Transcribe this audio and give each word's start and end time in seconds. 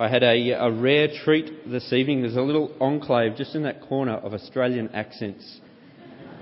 I 0.00 0.08
had 0.08 0.22
a, 0.22 0.52
a 0.52 0.72
rare 0.72 1.08
treat 1.24 1.70
this 1.70 1.92
evening. 1.92 2.22
There's 2.22 2.34
a 2.34 2.40
little 2.40 2.74
enclave 2.80 3.36
just 3.36 3.54
in 3.54 3.64
that 3.64 3.82
corner 3.82 4.14
of 4.14 4.32
Australian 4.32 4.88
accents. 4.94 5.60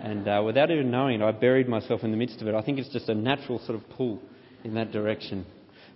And 0.01 0.29
uh, 0.29 0.45
without 0.47 0.71
even 0.71 0.93
knowing 0.93 1.25
I 1.25 1.33
buried 1.33 1.69
myself 1.69 2.05
in 2.05 2.13
the 2.13 2.17
midst 2.17 2.41
of 2.41 2.47
it. 2.47 2.55
I 2.55 2.63
think 2.63 2.79
it's 2.79 2.89
just 2.91 3.09
a 3.09 3.17
natural 3.17 3.59
sort 3.67 3.75
of 3.75 3.91
pull 3.91 4.23
in 4.63 4.75
that 4.75 4.93
direction. 4.93 5.45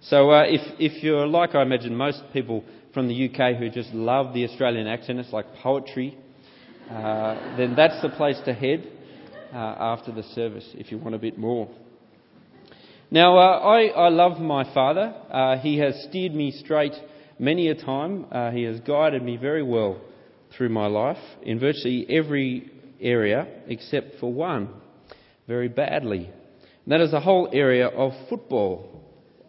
So 0.00 0.32
uh, 0.32 0.42
if, 0.42 0.60
if 0.80 1.04
you're 1.04 1.24
like 1.28 1.54
I 1.54 1.62
imagine 1.62 1.94
most 1.94 2.20
people 2.32 2.64
from 2.92 3.06
the 3.06 3.28
UK 3.28 3.54
who 3.56 3.70
just 3.70 3.94
love 3.94 4.34
the 4.34 4.44
Australian 4.44 4.88
accent, 4.88 5.20
it's 5.20 5.32
like 5.32 5.46
poetry, 5.62 6.18
uh, 6.90 7.56
then 7.56 7.76
that's 7.76 8.02
the 8.02 8.08
place 8.08 8.40
to 8.44 8.52
head 8.52 8.84
uh, 9.52 9.56
after 9.78 10.10
the 10.10 10.24
service 10.24 10.68
if 10.74 10.90
you 10.90 10.98
want 10.98 11.14
a 11.14 11.18
bit 11.18 11.38
more. 11.38 11.70
Now, 13.12 13.38
uh, 13.38 13.60
I, 13.60 13.84
I 13.86 14.08
love 14.08 14.40
my 14.40 14.74
father. 14.74 15.14
Uh, 15.30 15.58
he 15.58 15.78
has 15.78 16.02
steered 16.08 16.34
me 16.34 16.50
straight 16.50 16.94
many 17.42 17.68
a 17.68 17.74
time. 17.74 18.24
Uh, 18.30 18.52
he 18.52 18.62
has 18.62 18.78
guided 18.80 19.22
me 19.22 19.36
very 19.36 19.62
well 19.64 20.00
through 20.56 20.68
my 20.68 20.86
life 20.86 21.18
in 21.42 21.58
virtually 21.58 22.06
every 22.08 22.70
area 23.00 23.46
except 23.66 24.20
for 24.20 24.32
one, 24.32 24.68
very 25.48 25.68
badly. 25.68 26.30
And 26.84 26.92
that 26.92 27.00
is 27.00 27.10
the 27.10 27.20
whole 27.20 27.50
area 27.52 27.88
of 27.88 28.12
football. 28.28 28.88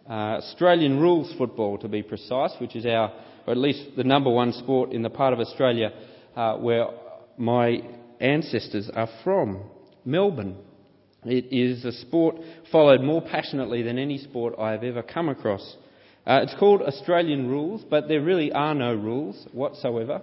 Uh, 0.08 0.38
Australian 0.42 0.98
rules 1.00 1.32
football, 1.38 1.78
to 1.78 1.88
be 1.88 2.02
precise, 2.02 2.52
which 2.60 2.76
is 2.76 2.84
our, 2.84 3.12
or 3.46 3.52
at 3.52 3.56
least 3.56 3.96
the 3.96 4.04
number 4.04 4.30
one 4.30 4.52
sport 4.52 4.92
in 4.92 5.02
the 5.02 5.10
part 5.10 5.32
of 5.32 5.38
Australia 5.38 5.92
uh, 6.36 6.56
where 6.56 6.88
my 7.38 7.80
ancestors 8.20 8.90
are 8.92 9.08
from, 9.22 9.62
Melbourne. 10.04 10.56
It 11.24 11.46
is 11.52 11.84
a 11.84 11.92
sport 11.92 12.36
followed 12.70 13.00
more 13.00 13.22
passionately 13.22 13.82
than 13.82 13.98
any 13.98 14.18
sport 14.18 14.54
I 14.58 14.72
have 14.72 14.84
ever 14.84 15.02
come 15.02 15.28
across. 15.28 15.76
Uh, 16.26 16.40
it's 16.42 16.54
called 16.58 16.80
Australian 16.80 17.48
rules, 17.48 17.84
but 17.90 18.08
there 18.08 18.22
really 18.22 18.50
are 18.50 18.74
no 18.74 18.94
rules 18.94 19.46
whatsoever. 19.52 20.22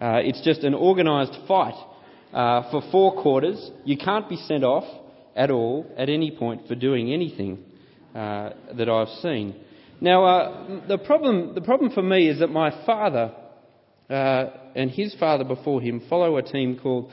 Uh, 0.00 0.18
it's 0.22 0.40
just 0.42 0.64
an 0.64 0.74
organised 0.74 1.38
fight 1.46 1.74
uh, 2.32 2.68
for 2.70 2.82
four 2.90 3.22
quarters. 3.22 3.70
You 3.84 3.96
can't 3.96 4.28
be 4.28 4.36
sent 4.36 4.64
off 4.64 4.84
at 5.36 5.50
all 5.52 5.86
at 5.96 6.08
any 6.08 6.32
point 6.32 6.66
for 6.66 6.74
doing 6.74 7.12
anything 7.12 7.64
uh, 8.16 8.50
that 8.76 8.88
I've 8.88 9.08
seen. 9.20 9.54
Now, 10.00 10.24
uh, 10.24 10.86
the, 10.88 10.98
problem, 10.98 11.54
the 11.54 11.60
problem 11.60 11.92
for 11.92 12.02
me 12.02 12.28
is 12.28 12.40
that 12.40 12.48
my 12.48 12.70
father 12.84 13.32
uh, 14.10 14.44
and 14.74 14.90
his 14.90 15.14
father 15.20 15.44
before 15.44 15.80
him 15.80 16.02
follow 16.08 16.36
a 16.36 16.42
team 16.42 16.80
called, 16.80 17.12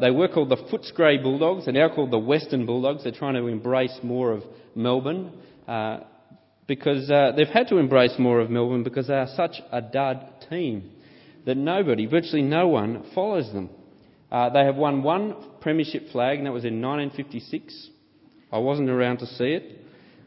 they 0.00 0.10
were 0.10 0.28
called 0.28 0.48
the 0.48 0.56
Footscray 0.56 1.22
Bulldogs, 1.22 1.66
they're 1.66 1.74
now 1.74 1.88
called 1.92 2.10
the 2.10 2.18
Western 2.18 2.66
Bulldogs. 2.66 3.04
They're 3.04 3.12
trying 3.12 3.34
to 3.34 3.46
embrace 3.46 3.96
more 4.02 4.32
of 4.32 4.42
Melbourne 4.74 5.32
because 6.66 7.10
uh, 7.10 7.32
they've 7.36 7.46
had 7.46 7.68
to 7.68 7.78
embrace 7.78 8.14
more 8.18 8.40
of 8.40 8.50
Melbourne 8.50 8.82
because 8.82 9.08
they 9.08 9.14
are 9.14 9.28
such 9.34 9.56
a 9.70 9.82
dud 9.82 10.26
team 10.48 10.90
that 11.46 11.56
nobody, 11.56 12.06
virtually 12.06 12.42
no 12.42 12.68
one, 12.68 13.04
follows 13.14 13.52
them. 13.52 13.70
Uh, 14.32 14.50
they 14.50 14.64
have 14.64 14.76
won 14.76 15.02
one 15.02 15.34
premiership 15.60 16.10
flag, 16.10 16.38
and 16.38 16.46
that 16.46 16.52
was 16.52 16.64
in 16.64 16.80
1956. 16.80 17.90
I 18.50 18.58
wasn't 18.58 18.88
around 18.88 19.18
to 19.18 19.26
see 19.26 19.58
it. 19.58 19.78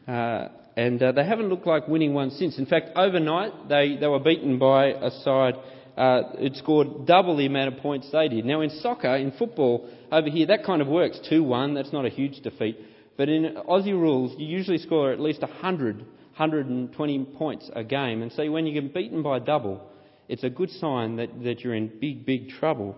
Uh, 0.06 0.48
and 0.76 1.02
uh, 1.02 1.12
they 1.12 1.24
haven't 1.24 1.48
looked 1.48 1.66
like 1.66 1.88
winning 1.88 2.14
one 2.14 2.30
since. 2.30 2.56
In 2.58 2.66
fact, 2.66 2.90
overnight, 2.96 3.68
they, 3.68 3.96
they 3.98 4.06
were 4.06 4.20
beaten 4.20 4.58
by 4.58 4.86
a 4.86 5.10
side 5.22 5.54
uh, 5.98 6.30
it 6.34 6.54
scored 6.54 7.06
double 7.06 7.36
the 7.36 7.46
amount 7.46 7.74
of 7.74 7.80
points 7.80 8.08
they 8.12 8.28
did. 8.28 8.44
Now, 8.44 8.60
in 8.60 8.70
soccer, 8.70 9.16
in 9.16 9.32
football, 9.32 9.90
over 10.12 10.30
here, 10.30 10.46
that 10.46 10.64
kind 10.64 10.80
of 10.80 10.86
works 10.86 11.18
2 11.28 11.42
1, 11.42 11.74
that's 11.74 11.92
not 11.92 12.06
a 12.06 12.08
huge 12.08 12.40
defeat. 12.40 12.78
But 13.16 13.28
in 13.28 13.56
Aussie 13.68 13.92
rules, 13.92 14.38
you 14.38 14.46
usually 14.46 14.78
score 14.78 15.10
at 15.10 15.18
least 15.18 15.42
100 15.42 16.04
120 16.38 17.24
points 17.36 17.68
a 17.74 17.82
game. 17.82 18.22
And 18.22 18.30
so 18.32 18.48
when 18.50 18.64
you 18.64 18.80
get 18.80 18.94
beaten 18.94 19.22
by 19.22 19.40
double, 19.40 19.82
it's 20.28 20.44
a 20.44 20.50
good 20.50 20.70
sign 20.70 21.16
that, 21.16 21.42
that 21.42 21.60
you're 21.60 21.74
in 21.74 21.90
big, 22.00 22.24
big 22.24 22.50
trouble 22.50 22.96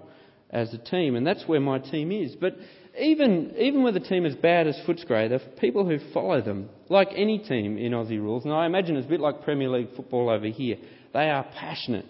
as 0.51 0.75
a 0.75 0.79
team. 0.79 1.17
And 1.17 1.27
that's 1.27 1.45
where 1.47 1.61
my 1.61 1.79
team 1.79 2.13
is. 2.13 2.37
But 2.37 2.57
even, 2.99 3.55
even 3.57 3.83
with 3.83 3.97
a 3.97 4.01
team 4.01 4.27
as 4.27 4.35
bad 4.35 4.67
as 4.67 4.77
Footscray, 4.87 5.31
the 5.31 5.41
people 5.59 5.89
who 5.89 5.99
follow 6.13 6.43
them, 6.43 6.69
like 6.91 7.09
any 7.17 7.39
team 7.39 7.79
in 7.79 7.93
Aussie 7.93 8.21
rules, 8.21 8.45
and 8.45 8.53
I 8.53 8.67
imagine 8.67 8.97
it's 8.97 9.07
a 9.07 9.11
bit 9.11 9.21
like 9.21 9.43
Premier 9.43 9.71
League 9.71 9.97
football 9.97 10.29
over 10.29 10.47
here, 10.47 10.77
they 11.15 11.31
are 11.31 11.45
passionate 11.59 12.07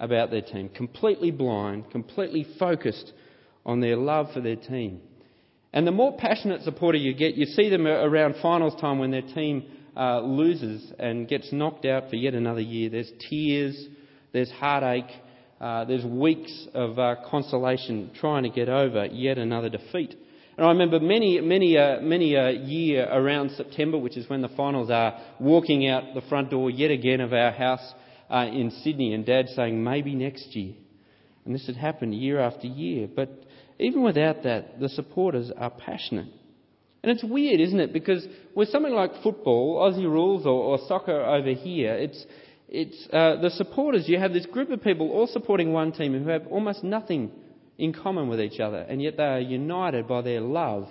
about 0.00 0.32
their 0.32 0.42
team, 0.42 0.68
completely 0.68 1.30
blind, 1.30 1.90
completely 1.90 2.44
focused 2.58 3.12
on 3.64 3.80
their 3.80 3.96
love 3.96 4.32
for 4.32 4.40
their 4.40 4.56
team. 4.56 5.00
And 5.72 5.86
the 5.86 5.92
more 5.92 6.16
passionate 6.16 6.62
supporter 6.62 6.98
you 6.98 7.14
get, 7.14 7.34
you 7.34 7.46
see 7.46 7.70
them 7.70 7.86
around 7.86 8.34
finals 8.42 8.78
time 8.80 8.98
when 8.98 9.10
their 9.10 9.22
team 9.22 9.64
uh, 9.96 10.20
loses 10.20 10.92
and 10.98 11.28
gets 11.28 11.52
knocked 11.52 11.84
out 11.84 12.10
for 12.10 12.16
yet 12.16 12.34
another 12.34 12.60
year. 12.60 12.90
There's 12.90 13.12
tears, 13.28 13.88
there's 14.32 14.50
heartache, 14.50 15.10
uh, 15.60 15.84
there's 15.84 16.04
weeks 16.04 16.66
of 16.74 16.98
uh, 16.98 17.16
consolation 17.30 18.10
trying 18.18 18.42
to 18.42 18.50
get 18.50 18.68
over 18.68 19.06
yet 19.06 19.38
another 19.38 19.68
defeat. 19.68 20.16
And 20.56 20.66
I 20.66 20.70
remember 20.70 21.00
many, 21.00 21.40
many, 21.40 21.78
uh, 21.78 22.00
many 22.00 22.34
a 22.34 22.50
year 22.50 23.08
around 23.10 23.52
September, 23.52 23.96
which 23.96 24.16
is 24.16 24.28
when 24.28 24.42
the 24.42 24.48
finals 24.48 24.90
are, 24.90 25.18
walking 25.40 25.88
out 25.88 26.14
the 26.14 26.20
front 26.22 26.50
door 26.50 26.70
yet 26.70 26.90
again 26.90 27.20
of 27.20 27.32
our 27.32 27.52
house 27.52 27.94
uh, 28.30 28.46
in 28.52 28.70
Sydney, 28.82 29.14
and 29.14 29.24
Dad 29.24 29.48
saying, 29.54 29.82
maybe 29.82 30.14
next 30.14 30.54
year. 30.54 30.74
And 31.44 31.54
this 31.54 31.66
had 31.66 31.76
happened 31.76 32.14
year 32.14 32.38
after 32.40 32.66
year. 32.66 33.08
But 33.14 33.30
even 33.78 34.02
without 34.02 34.42
that, 34.44 34.78
the 34.78 34.88
supporters 34.88 35.50
are 35.56 35.70
passionate. 35.70 36.28
And 37.02 37.10
it's 37.10 37.24
weird, 37.24 37.60
isn't 37.60 37.80
it? 37.80 37.92
Because 37.92 38.26
with 38.54 38.68
something 38.68 38.92
like 38.92 39.22
football, 39.22 39.80
Aussie 39.80 40.04
rules, 40.04 40.46
or, 40.46 40.50
or 40.50 40.78
soccer 40.86 41.20
over 41.20 41.50
here, 41.50 41.94
it's, 41.94 42.24
it's 42.68 43.08
uh, 43.12 43.40
the 43.40 43.50
supporters. 43.50 44.08
You 44.08 44.18
have 44.18 44.32
this 44.32 44.46
group 44.46 44.70
of 44.70 44.82
people 44.82 45.10
all 45.10 45.26
supporting 45.26 45.72
one 45.72 45.92
team 45.92 46.12
who 46.22 46.28
have 46.30 46.46
almost 46.46 46.84
nothing 46.84 47.32
in 47.76 47.92
common 47.92 48.28
with 48.28 48.40
each 48.40 48.60
other, 48.60 48.78
and 48.78 49.02
yet 49.02 49.16
they 49.16 49.24
are 49.24 49.40
united 49.40 50.06
by 50.06 50.22
their 50.22 50.40
love 50.40 50.88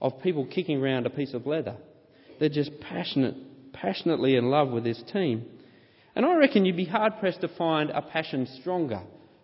of 0.00 0.20
people 0.22 0.46
kicking 0.46 0.82
around 0.82 1.06
a 1.06 1.10
piece 1.10 1.32
of 1.32 1.46
leather. 1.46 1.76
They're 2.38 2.48
just 2.48 2.78
passionate, 2.80 3.34
passionately 3.72 4.36
in 4.36 4.50
love 4.50 4.68
with 4.68 4.84
this 4.84 5.02
team. 5.12 5.46
And 6.14 6.26
I 6.26 6.34
reckon 6.34 6.64
you'd 6.64 6.76
be 6.76 6.84
hard 6.84 7.14
pressed 7.20 7.40
to 7.40 7.48
find 7.48 7.90
a 7.90 8.02
passion 8.02 8.46
stronger 8.60 9.00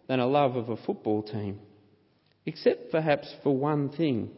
than 0.06 0.20
a 0.20 0.26
love 0.26 0.56
of 0.56 0.68
a 0.68 0.76
football 0.76 1.22
team, 1.22 1.60
except 2.44 2.90
perhaps 2.90 3.32
for 3.42 3.56
one 3.56 3.88
thing. 3.88 4.30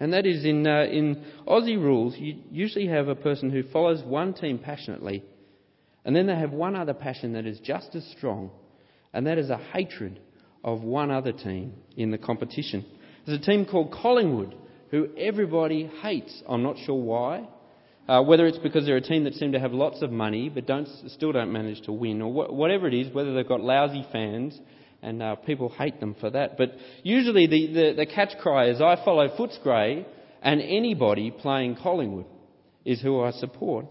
And 0.00 0.14
that 0.14 0.26
is 0.26 0.46
in, 0.46 0.66
uh, 0.66 0.84
in 0.84 1.22
Aussie 1.46 1.76
rules, 1.76 2.16
you 2.16 2.38
usually 2.50 2.86
have 2.86 3.08
a 3.08 3.14
person 3.14 3.50
who 3.50 3.62
follows 3.64 4.02
one 4.02 4.32
team 4.32 4.58
passionately, 4.58 5.22
and 6.06 6.16
then 6.16 6.26
they 6.26 6.34
have 6.34 6.52
one 6.52 6.74
other 6.74 6.94
passion 6.94 7.34
that 7.34 7.46
is 7.46 7.60
just 7.60 7.94
as 7.94 8.04
strong, 8.16 8.50
and 9.12 9.26
that 9.26 9.36
is 9.36 9.50
a 9.50 9.58
hatred 9.58 10.18
of 10.64 10.82
one 10.82 11.10
other 11.10 11.32
team 11.32 11.74
in 11.96 12.10
the 12.10 12.18
competition. 12.18 12.84
There's 13.26 13.38
a 13.38 13.42
team 13.42 13.66
called 13.66 13.92
Collingwood 13.92 14.54
who 14.90 15.08
everybody 15.18 15.90
hates. 16.02 16.42
I'm 16.48 16.62
not 16.62 16.76
sure 16.78 17.00
why. 17.00 17.46
Uh, 18.08 18.22
whether 18.22 18.46
it's 18.46 18.58
because 18.58 18.86
they're 18.86 18.96
a 18.96 19.02
team 19.02 19.24
that 19.24 19.34
seem 19.34 19.52
to 19.52 19.60
have 19.60 19.72
lots 19.72 20.02
of 20.02 20.10
money 20.10 20.48
but 20.48 20.66
don't, 20.66 20.88
still 21.08 21.30
don't 21.30 21.52
manage 21.52 21.82
to 21.82 21.92
win, 21.92 22.22
or 22.22 22.32
wh- 22.32 22.52
whatever 22.52 22.88
it 22.88 22.94
is, 22.94 23.12
whether 23.14 23.34
they've 23.34 23.46
got 23.46 23.60
lousy 23.60 24.04
fans 24.10 24.58
and 25.02 25.22
uh, 25.22 25.36
people 25.36 25.70
hate 25.70 26.00
them 26.00 26.14
for 26.20 26.30
that. 26.30 26.56
But 26.58 26.74
usually 27.02 27.46
the, 27.46 27.66
the, 27.66 27.92
the 27.96 28.06
catch 28.06 28.38
cry 28.40 28.68
is 28.68 28.80
I 28.80 29.02
follow 29.04 29.28
Footscray 29.28 30.04
and 30.42 30.60
anybody 30.60 31.30
playing 31.30 31.76
Collingwood 31.76 32.26
is 32.84 33.00
who 33.00 33.20
I 33.20 33.30
support. 33.32 33.86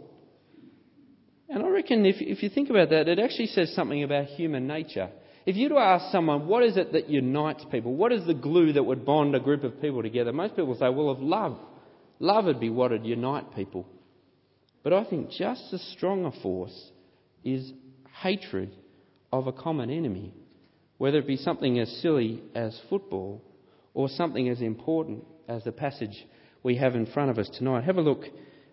And 1.50 1.64
I 1.64 1.68
reckon 1.68 2.06
if, 2.06 2.18
if 2.20 2.44
you 2.44 2.50
think 2.50 2.70
about 2.70 2.90
that, 2.92 3.08
it 3.08 3.20
actually 3.20 3.48
says 3.48 3.74
something 3.74 4.04
about 4.04 4.26
human 4.26 4.68
nature. 4.68 5.10
If 5.46 5.56
you 5.56 5.70
were 5.70 5.76
to 5.76 5.82
ask 5.82 6.12
someone, 6.12 6.48
what 6.48 6.64
is 6.64 6.78
it 6.78 6.92
that 6.94 7.10
unites 7.10 7.66
people? 7.72 7.96
What 7.96 8.12
is 8.12 8.26
the 8.28 8.36
glue 8.36 8.74
that 8.74 8.84
would 8.84 9.06
bond 9.06 9.36
a 9.36 9.40
group 9.40 9.64
of 9.64 9.82
people 9.82 10.04
together? 10.04 10.32
Most 10.32 10.56
people 10.56 10.76
say, 10.76 10.90
well, 10.90 11.10
of 11.10 11.22
love. 11.22 11.58
Love 12.20 12.46
would 12.46 12.60
be 12.60 12.70
what 12.70 12.92
would 12.92 13.06
unite 13.06 13.56
people. 13.56 13.88
But 14.84 14.94
I 14.94 15.06
think 15.06 15.32
just 15.32 15.74
as 15.74 15.82
strong 15.96 16.26
a 16.26 16.32
force 16.44 16.92
is 17.44 17.72
hatred 18.22 18.76
of 19.32 19.48
a 19.48 19.52
common 19.52 19.90
enemy 19.90 20.34
whether 21.00 21.18
it 21.18 21.26
be 21.26 21.38
something 21.38 21.80
as 21.80 21.90
silly 22.02 22.44
as 22.54 22.80
football 22.90 23.42
or 23.96 24.08
something 24.08 24.48
as 24.50 24.62
important 24.62 25.26
as 25.48 25.64
the 25.64 25.72
passage 25.72 26.28
we 26.62 26.76
have 26.76 26.94
in 26.94 27.08
front 27.08 27.32
of 27.32 27.40
us 27.40 27.50
tonight. 27.58 27.86
Have 27.86 27.98
a 27.98 28.02
look 28.02 28.26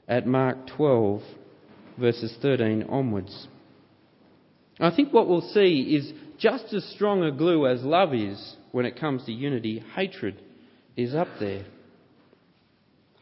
at 0.08 0.26
Mark 0.26 0.66
12, 0.76 1.22
verses 1.98 2.36
13 2.42 2.84
onwards. 2.88 3.48
I 4.78 4.94
think 4.94 5.12
what 5.12 5.28
we'll 5.28 5.40
see 5.40 5.96
is 5.96 6.12
just 6.38 6.74
as 6.74 6.84
strong 6.94 7.22
a 7.22 7.32
glue 7.32 7.66
as 7.66 7.82
love 7.82 8.12
is 8.12 8.56
when 8.72 8.84
it 8.84 9.00
comes 9.00 9.24
to 9.24 9.32
unity, 9.32 9.82
hatred 9.94 10.42
is 10.96 11.14
up 11.14 11.28
there. 11.40 11.64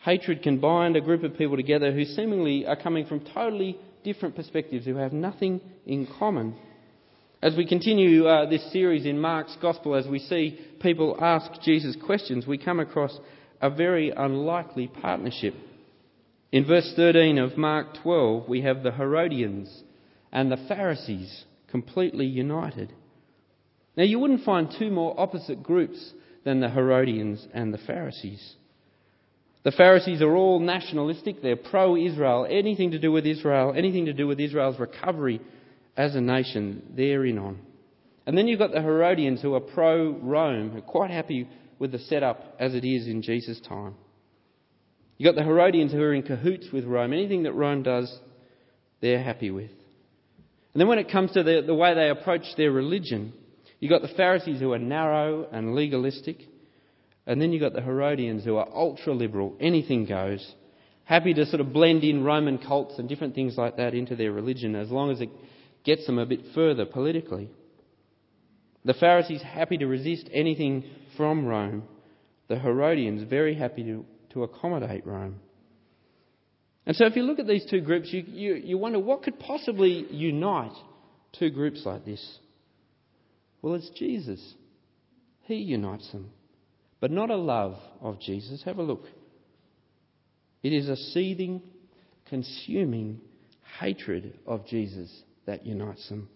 Hatred 0.00 0.42
can 0.42 0.58
bind 0.58 0.96
a 0.96 1.00
group 1.00 1.22
of 1.22 1.36
people 1.36 1.56
together 1.56 1.92
who 1.92 2.04
seemingly 2.04 2.66
are 2.66 2.76
coming 2.76 3.06
from 3.06 3.20
totally 3.20 3.78
different 4.02 4.34
perspectives, 4.34 4.84
who 4.84 4.96
have 4.96 5.12
nothing 5.12 5.60
in 5.86 6.06
common. 6.18 6.56
As 7.44 7.54
we 7.54 7.66
continue 7.66 8.26
uh, 8.26 8.48
this 8.48 8.72
series 8.72 9.04
in 9.04 9.20
Mark's 9.20 9.54
Gospel, 9.60 9.96
as 9.96 10.06
we 10.06 10.18
see 10.18 10.58
people 10.80 11.18
ask 11.20 11.60
Jesus 11.60 11.94
questions, 11.94 12.46
we 12.46 12.56
come 12.56 12.80
across 12.80 13.14
a 13.60 13.68
very 13.68 14.08
unlikely 14.08 14.86
partnership. 14.86 15.52
In 16.52 16.64
verse 16.64 16.90
13 16.96 17.36
of 17.36 17.58
Mark 17.58 17.98
12, 18.02 18.48
we 18.48 18.62
have 18.62 18.82
the 18.82 18.92
Herodians 18.92 19.82
and 20.32 20.50
the 20.50 20.56
Pharisees 20.56 21.44
completely 21.68 22.24
united. 22.24 22.94
Now, 23.94 24.04
you 24.04 24.18
wouldn't 24.18 24.44
find 24.44 24.74
two 24.78 24.90
more 24.90 25.14
opposite 25.20 25.62
groups 25.62 26.14
than 26.46 26.60
the 26.60 26.70
Herodians 26.70 27.46
and 27.52 27.74
the 27.74 27.78
Pharisees. 27.86 28.54
The 29.64 29.72
Pharisees 29.72 30.22
are 30.22 30.34
all 30.34 30.60
nationalistic, 30.60 31.42
they're 31.42 31.56
pro 31.56 31.94
Israel. 31.94 32.46
Anything 32.48 32.92
to 32.92 32.98
do 32.98 33.12
with 33.12 33.26
Israel, 33.26 33.74
anything 33.76 34.06
to 34.06 34.14
do 34.14 34.26
with 34.26 34.40
Israel's 34.40 34.80
recovery 34.80 35.42
as 35.96 36.14
a 36.14 36.20
nation, 36.20 36.82
they're 36.96 37.24
in 37.24 37.38
on. 37.38 37.60
And 38.26 38.36
then 38.36 38.48
you've 38.48 38.58
got 38.58 38.72
the 38.72 38.80
Herodians 38.80 39.42
who 39.42 39.54
are 39.54 39.60
pro 39.60 40.12
Rome, 40.12 40.70
who 40.70 40.78
are 40.78 40.82
quite 40.82 41.10
happy 41.10 41.48
with 41.78 41.92
the 41.92 41.98
setup 41.98 42.56
as 42.58 42.74
it 42.74 42.84
is 42.84 43.06
in 43.06 43.22
Jesus' 43.22 43.60
time. 43.60 43.94
You've 45.18 45.32
got 45.32 45.38
the 45.38 45.46
Herodians 45.46 45.92
who 45.92 46.00
are 46.00 46.14
in 46.14 46.22
cahoots 46.22 46.68
with 46.72 46.84
Rome. 46.84 47.12
Anything 47.12 47.44
that 47.44 47.52
Rome 47.52 47.82
does, 47.82 48.12
they're 49.00 49.22
happy 49.22 49.50
with. 49.50 49.70
And 50.72 50.80
then 50.80 50.88
when 50.88 50.98
it 50.98 51.10
comes 51.10 51.32
to 51.32 51.42
the, 51.42 51.62
the 51.64 51.74
way 51.74 51.94
they 51.94 52.08
approach 52.08 52.44
their 52.56 52.72
religion, 52.72 53.32
you've 53.78 53.90
got 53.90 54.02
the 54.02 54.16
Pharisees 54.16 54.60
who 54.60 54.72
are 54.72 54.78
narrow 54.78 55.46
and 55.52 55.74
legalistic. 55.74 56.38
And 57.26 57.40
then 57.40 57.52
you've 57.52 57.62
got 57.62 57.74
the 57.74 57.80
Herodians 57.80 58.44
who 58.44 58.56
are 58.56 58.68
ultra 58.74 59.14
liberal, 59.14 59.54
anything 59.60 60.04
goes, 60.04 60.54
happy 61.04 61.32
to 61.34 61.46
sort 61.46 61.60
of 61.60 61.72
blend 61.72 62.02
in 62.02 62.24
Roman 62.24 62.58
cults 62.58 62.98
and 62.98 63.08
different 63.08 63.34
things 63.34 63.56
like 63.56 63.76
that 63.76 63.94
into 63.94 64.16
their 64.16 64.32
religion 64.32 64.74
as 64.74 64.90
long 64.90 65.10
as 65.10 65.20
it 65.20 65.30
gets 65.84 66.06
them 66.06 66.18
a 66.18 66.26
bit 66.26 66.40
further 66.54 66.86
politically. 66.86 67.50
The 68.84 68.94
Pharisees 68.94 69.42
happy 69.42 69.78
to 69.78 69.86
resist 69.86 70.28
anything 70.32 70.84
from 71.16 71.46
Rome. 71.46 71.84
The 72.48 72.58
Herodians 72.58 73.28
very 73.28 73.54
happy 73.54 73.84
to, 73.84 74.04
to 74.30 74.42
accommodate 74.42 75.06
Rome. 75.06 75.40
And 76.86 76.94
so 76.94 77.06
if 77.06 77.16
you 77.16 77.22
look 77.22 77.38
at 77.38 77.46
these 77.46 77.64
two 77.64 77.80
groups, 77.80 78.12
you, 78.12 78.24
you, 78.26 78.54
you 78.54 78.78
wonder 78.78 78.98
what 78.98 79.22
could 79.22 79.38
possibly 79.38 80.06
unite 80.10 80.74
two 81.38 81.50
groups 81.50 81.82
like 81.86 82.04
this? 82.04 82.38
Well, 83.62 83.74
it's 83.74 83.88
Jesus. 83.90 84.54
He 85.42 85.56
unites 85.56 86.10
them. 86.12 86.30
But 87.00 87.10
not 87.10 87.30
a 87.30 87.36
love 87.36 87.76
of 88.02 88.20
Jesus. 88.20 88.62
Have 88.64 88.78
a 88.78 88.82
look. 88.82 89.04
It 90.62 90.74
is 90.74 90.88
a 90.88 90.96
seething, 90.96 91.62
consuming 92.28 93.20
hatred 93.78 94.38
of 94.46 94.66
Jesus 94.66 95.10
that 95.46 95.66
unites 95.66 96.08
them. 96.08 96.28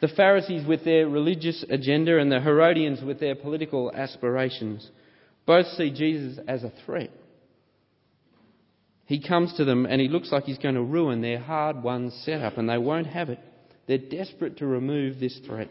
The 0.00 0.08
Pharisees 0.08 0.66
with 0.66 0.84
their 0.84 1.08
religious 1.08 1.64
agenda 1.68 2.18
and 2.18 2.30
the 2.30 2.40
Herodians 2.40 3.02
with 3.02 3.18
their 3.18 3.34
political 3.34 3.90
aspirations 3.92 4.90
both 5.46 5.66
see 5.68 5.90
Jesus 5.90 6.38
as 6.46 6.64
a 6.64 6.72
threat. 6.84 7.10
He 9.06 9.26
comes 9.26 9.54
to 9.54 9.64
them 9.64 9.86
and 9.86 10.00
he 10.00 10.08
looks 10.08 10.32
like 10.32 10.44
he's 10.44 10.58
going 10.58 10.74
to 10.74 10.82
ruin 10.82 11.22
their 11.22 11.38
hard 11.38 11.82
won 11.82 12.10
setup, 12.24 12.58
and 12.58 12.68
they 12.68 12.78
won't 12.78 13.06
have 13.06 13.30
it. 13.30 13.38
They're 13.86 13.98
desperate 13.98 14.58
to 14.58 14.66
remove 14.66 15.20
this 15.20 15.38
threat. 15.46 15.70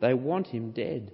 They 0.00 0.14
want 0.14 0.48
him 0.48 0.72
dead. 0.72 1.10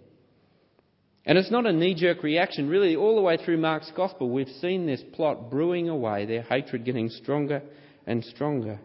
And 1.25 1.39
it's 1.39 1.51
not 1.51 1.65
a 1.65 1.73
knee 1.73 1.95
jerk 1.95 2.23
reaction. 2.23 2.69
Really, 2.69 2.97
all 2.97 3.17
the 3.17 3.23
way 3.23 3.39
through 3.39 3.57
Mark's 3.57 3.91
Gospel, 3.97 4.29
we've 4.29 4.49
seen 4.61 4.85
this 4.85 5.03
plot 5.15 5.51
brewing 5.51 5.89
away, 5.89 6.27
their 6.27 6.43
hatred 6.43 6.85
getting 6.85 7.09
stronger 7.09 7.63
and 8.07 8.23
stronger. 8.25 8.81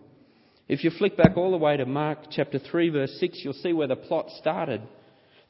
If 0.69 0.83
you 0.83 0.91
flick 0.91 1.17
back 1.17 1.35
all 1.35 1.49
the 1.49 1.57
way 1.57 1.75
to 1.77 1.85
Mark 1.87 2.19
chapter 2.29 2.59
3, 2.59 2.89
verse 2.91 3.17
6, 3.19 3.39
you'll 3.43 3.53
see 3.53 3.73
where 3.73 3.87
the 3.87 3.95
plot 3.95 4.27
started. 4.37 4.81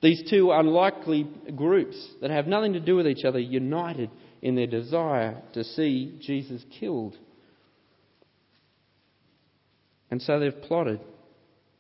These 0.01 0.29
two 0.29 0.51
unlikely 0.51 1.27
groups 1.57 1.97
that 2.21 2.31
have 2.31 2.47
nothing 2.47 2.71
to 2.71 2.79
do 2.79 2.95
with 2.95 3.05
each 3.05 3.25
other 3.25 3.37
united 3.37 4.09
in 4.41 4.55
their 4.55 4.65
desire 4.65 5.41
to 5.53 5.65
see 5.65 6.17
Jesus 6.21 6.63
killed. 6.79 7.17
And 10.09 10.21
so 10.21 10.39
they've 10.39 10.61
plotted. 10.63 11.01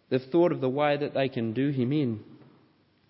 They've 0.09 0.19
thought 0.31 0.51
of 0.51 0.59
the 0.59 0.69
way 0.69 0.97
that 0.97 1.13
they 1.13 1.29
can 1.29 1.53
do 1.53 1.69
him 1.69 1.93
in. 1.93 2.19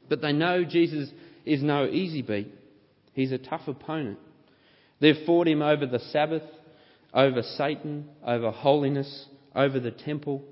But 0.10 0.22
they 0.22 0.32
know 0.32 0.64
Jesus 0.64 1.10
is 1.44 1.64
no 1.64 1.88
easy 1.88 2.22
beat. 2.22 2.54
He's 3.14 3.32
a 3.32 3.40
tough 3.40 3.68
opponent. 3.68 4.20
They've 5.00 5.26
fought 5.26 5.48
him 5.48 5.64
over 5.64 5.88
the 5.88 6.00
Sabbath, 6.00 6.44
over 7.16 7.42
Satan, 7.42 8.10
over 8.24 8.52
holiness, 8.52 9.26
over 9.56 9.80
the 9.80 9.92
temple. 9.92 10.44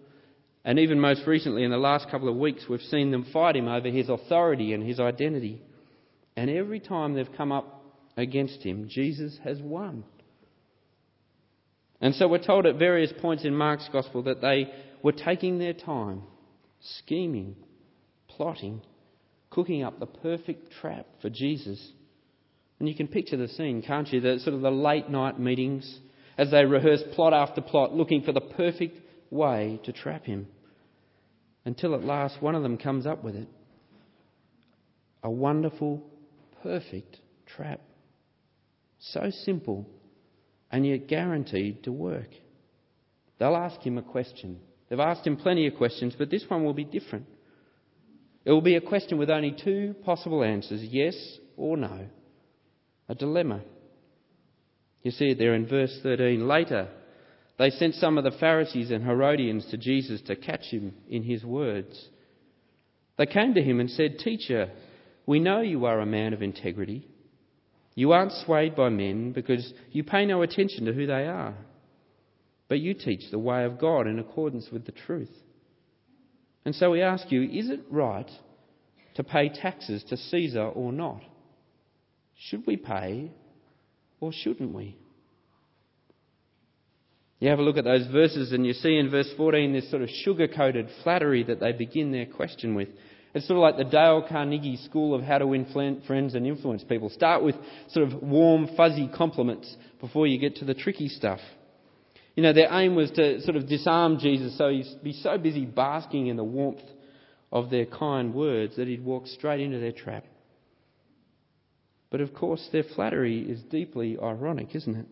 And 0.66 0.80
even 0.80 1.00
most 1.00 1.26
recently, 1.26 1.64
in 1.64 1.72
the 1.72 1.78
last 1.78 2.10
couple 2.10 2.30
of 2.30 2.36
weeks, 2.36 2.66
we've 2.70 2.82
seen 2.82 3.12
them 3.12 3.26
fight 3.32 3.56
him 3.56 3.68
over 3.68 3.88
his 3.88 4.10
authority 4.10 4.74
and 4.74 4.84
his 4.84 5.00
identity. 5.00 5.62
And 6.36 6.50
every 6.50 6.80
time 6.80 7.14
they've 7.14 7.32
come 7.38 7.52
up 7.52 7.84
against 8.18 8.62
him, 8.64 8.90
Jesus 8.90 9.40
has 9.44 9.62
won. 9.62 10.04
And 12.02 12.14
so 12.16 12.28
we're 12.28 12.44
told 12.44 12.66
at 12.66 12.76
various 12.76 13.12
points 13.22 13.44
in 13.44 13.56
Mark's 13.56 13.90
Gospel 13.92 14.24
that 14.24 14.42
they 14.42 14.72
were 15.02 15.14
taking 15.14 15.58
their 15.58 15.74
time, 15.74 16.24
scheming, 16.80 17.56
plotting, 18.28 18.82
cooking 19.50 19.84
up 19.84 20.00
the 20.00 20.06
perfect 20.06 20.72
trap 20.80 21.08
for 21.22 21.30
Jesus. 21.30 21.92
And 22.80 22.88
you 22.88 22.94
can 22.94 23.08
picture 23.08 23.38
the 23.38 23.48
scene, 23.48 23.82
can't 23.82 24.12
you? 24.12 24.22
The 24.22 24.40
sort 24.40 24.54
of 24.54 24.62
the 24.62 24.70
late 24.70 25.10
night 25.10 25.40
meetings 25.40 26.00
as 26.38 26.52
they 26.52 26.66
rehearse 26.66 27.04
plot 27.14 27.34
after 27.34 27.62
plot, 27.62 27.94
looking 27.94 28.22
for 28.22 28.32
the 28.32 28.42
perfect 28.42 29.00
way 29.32 29.80
to 29.84 29.92
trap 29.92 30.26
him. 30.26 30.48
Until 31.66 31.96
at 31.96 32.04
last 32.04 32.42
one 32.42 32.56
of 32.56 32.64
them 32.64 32.78
comes 32.78 33.06
up 33.06 33.24
with 33.24 33.36
it. 33.36 33.48
A 35.24 35.30
wonderful, 35.30 36.04
perfect 36.64 37.18
trap. 37.46 37.82
So 39.00 39.30
simple, 39.44 39.88
and 40.72 40.86
yet 40.86 41.08
guaranteed 41.08 41.84
to 41.84 41.92
work. 41.92 42.30
They'll 43.40 43.56
ask 43.56 43.82
him 43.82 43.98
a 43.98 44.04
question. 44.04 44.60
They've 44.90 45.00
asked 45.00 45.26
him 45.28 45.38
plenty 45.38 45.68
of 45.68 45.76
questions, 45.76 46.16
but 46.18 46.30
this 46.30 46.46
one 46.48 46.64
will 46.64 46.74
be 46.74 46.86
different. 46.86 47.26
It 48.46 48.52
will 48.52 48.62
be 48.62 48.76
a 48.76 48.82
question 48.82 49.18
with 49.18 49.30
only 49.30 49.56
two 49.64 49.94
possible 50.06 50.44
answers 50.44 50.82
yes 50.82 51.16
or 51.58 51.76
no. 51.76 52.08
A 53.10 53.16
dilemma. 53.16 53.62
You 55.04 55.12
see 55.12 55.32
it 55.32 55.38
there 55.38 55.54
in 55.54 55.68
verse 55.68 55.98
13. 56.04 56.48
Later, 56.48 56.90
they 57.58 57.70
sent 57.70 57.96
some 57.96 58.18
of 58.18 58.24
the 58.24 58.38
Pharisees 58.40 58.92
and 58.92 59.04
Herodians 59.04 59.66
to 59.72 59.78
Jesus 59.78 60.22
to 60.24 60.36
catch 60.36 60.66
him 60.66 60.94
in 61.10 61.24
his 61.24 61.44
words. 61.44 62.10
They 63.18 63.26
came 63.26 63.54
to 63.56 63.64
him 63.64 63.80
and 63.80 63.90
said, 63.90 64.20
Teacher, 64.20 64.72
we 65.26 65.40
know 65.40 65.62
you 65.62 65.86
are 65.86 66.00
a 66.00 66.06
man 66.06 66.34
of 66.34 66.42
integrity 66.42 67.08
you 67.98 68.12
aren't 68.12 68.32
swayed 68.46 68.76
by 68.76 68.90
men 68.90 69.32
because 69.32 69.74
you 69.92 70.04
pay 70.04 70.28
no 70.28 70.44
attention 70.44 70.86
to 70.86 70.94
who 70.94 71.08
they 71.08 71.26
are. 71.26 71.56
But 72.68 72.80
you 72.80 72.94
teach 72.94 73.32
the 73.32 73.40
way 73.40 73.66
of 73.66 73.80
God 73.80 74.06
in 74.06 74.20
accordance 74.20 74.70
with 74.72 74.86
the 74.86 74.92
truth. 74.92 75.32
And 76.64 76.76
so 76.76 76.92
we 76.92 77.02
ask 77.02 77.32
you 77.32 77.42
is 77.42 77.72
it 77.72 77.80
right 77.90 78.30
to 79.16 79.24
pay 79.24 79.50
taxes 79.50 80.04
to 80.10 80.16
Caesar 80.16 80.66
or 80.66 80.94
not? 80.94 81.24
Should 82.38 82.68
we 82.68 82.78
pay 82.78 83.32
or 84.20 84.32
shouldn't 84.34 84.74
we? 84.74 84.98
You 87.40 87.50
have 87.50 87.60
a 87.60 87.64
look 87.64 87.78
at 87.78 87.84
those 87.84 88.08
verses 88.08 88.52
and 88.52 88.66
you 88.66 88.74
see 88.74 88.98
in 88.98 89.12
verse 89.12 89.32
14 89.38 89.72
this 89.72 89.90
sort 89.92 90.02
of 90.02 90.10
sugar 90.10 90.48
coated 90.48 90.90
flattery 91.04 91.44
that 91.44 91.60
they 91.60 91.72
begin 91.72 92.12
their 92.12 92.26
question 92.26 92.74
with. 92.74 92.90
It's 93.36 93.48
sort 93.48 93.58
of 93.58 93.62
like 93.62 93.78
the 93.78 93.92
Dale 93.92 94.26
Carnegie 94.28 94.78
School 94.78 95.14
of 95.14 95.22
how 95.22 95.38
to 95.38 95.46
win 95.46 95.66
friends 96.08 96.34
and 96.34 96.48
influence 96.48 96.84
people. 96.84 97.10
Start 97.10 97.44
with 97.44 97.56
sort 97.90 98.12
of 98.12 98.24
warm, 98.24 98.70
fuzzy 98.76 99.08
compliments 99.14 99.76
before 100.00 100.26
you 100.26 100.40
get 100.40 100.56
to 100.56 100.66
the 100.66 100.74
tricky 100.74 101.10
stuff. 101.10 101.40
You 102.36 102.44
know, 102.44 102.54
their 102.54 102.72
aim 102.72 102.96
was 102.96 103.12
to 103.12 103.42
sort 103.42 103.56
of 103.56 103.68
disarm 103.68 104.18
Jesus 104.20 104.58
so 104.58 104.70
he'd 104.70 104.86
be 105.04 105.14
so 105.14 105.38
busy 105.38 105.66
basking 105.66 106.28
in 106.28 106.38
the 106.38 106.44
warmth 106.44 106.82
of 107.52 107.70
their 107.70 107.86
kind 107.86 108.34
words 108.34 108.76
that 108.78 108.88
he'd 108.88 109.04
walk 109.04 109.28
straight 109.28 109.60
into 109.60 109.80
their 109.80 109.92
trap. 109.92 110.26
But 112.10 112.22
of 112.22 112.34
course, 112.34 112.68
their 112.72 112.84
flattery 112.84 113.40
is 113.40 113.62
deeply 113.64 114.18
ironic, 114.22 114.76
isn't 114.76 114.96
it? 114.96 115.08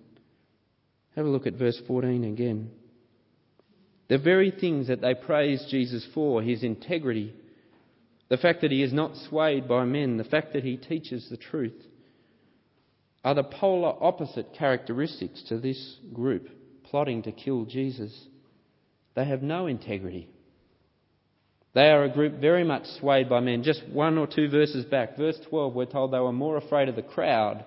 Have 1.15 1.25
a 1.25 1.29
look 1.29 1.47
at 1.47 1.55
verse 1.55 1.81
14 1.87 2.23
again. 2.23 2.71
The 4.07 4.17
very 4.17 4.51
things 4.51 4.87
that 4.87 5.01
they 5.01 5.15
praise 5.15 5.65
Jesus 5.69 6.05
for, 6.13 6.41
his 6.41 6.63
integrity, 6.63 7.33
the 8.29 8.37
fact 8.37 8.61
that 8.61 8.71
he 8.71 8.83
is 8.83 8.93
not 8.93 9.15
swayed 9.29 9.67
by 9.67 9.85
men, 9.85 10.17
the 10.17 10.23
fact 10.23 10.53
that 10.53 10.63
he 10.63 10.77
teaches 10.77 11.27
the 11.29 11.37
truth, 11.37 11.81
are 13.23 13.33
the 13.33 13.43
polar 13.43 13.95
opposite 14.01 14.53
characteristics 14.53 15.43
to 15.49 15.57
this 15.57 15.97
group 16.13 16.47
plotting 16.83 17.23
to 17.23 17.31
kill 17.31 17.65
Jesus. 17.65 18.27
They 19.15 19.25
have 19.25 19.41
no 19.41 19.67
integrity. 19.67 20.29
They 21.75 21.89
are 21.89 22.05
a 22.05 22.09
group 22.09 22.39
very 22.39 22.63
much 22.63 22.85
swayed 22.99 23.29
by 23.29 23.41
men. 23.41 23.61
Just 23.61 23.85
one 23.89 24.17
or 24.17 24.27
two 24.27 24.49
verses 24.49 24.85
back, 24.85 25.17
verse 25.17 25.37
12, 25.49 25.75
we're 25.75 25.85
told 25.85 26.11
they 26.13 26.19
were 26.19 26.31
more 26.31 26.55
afraid 26.55 26.87
of 26.87 26.95
the 26.95 27.01
crowd 27.01 27.65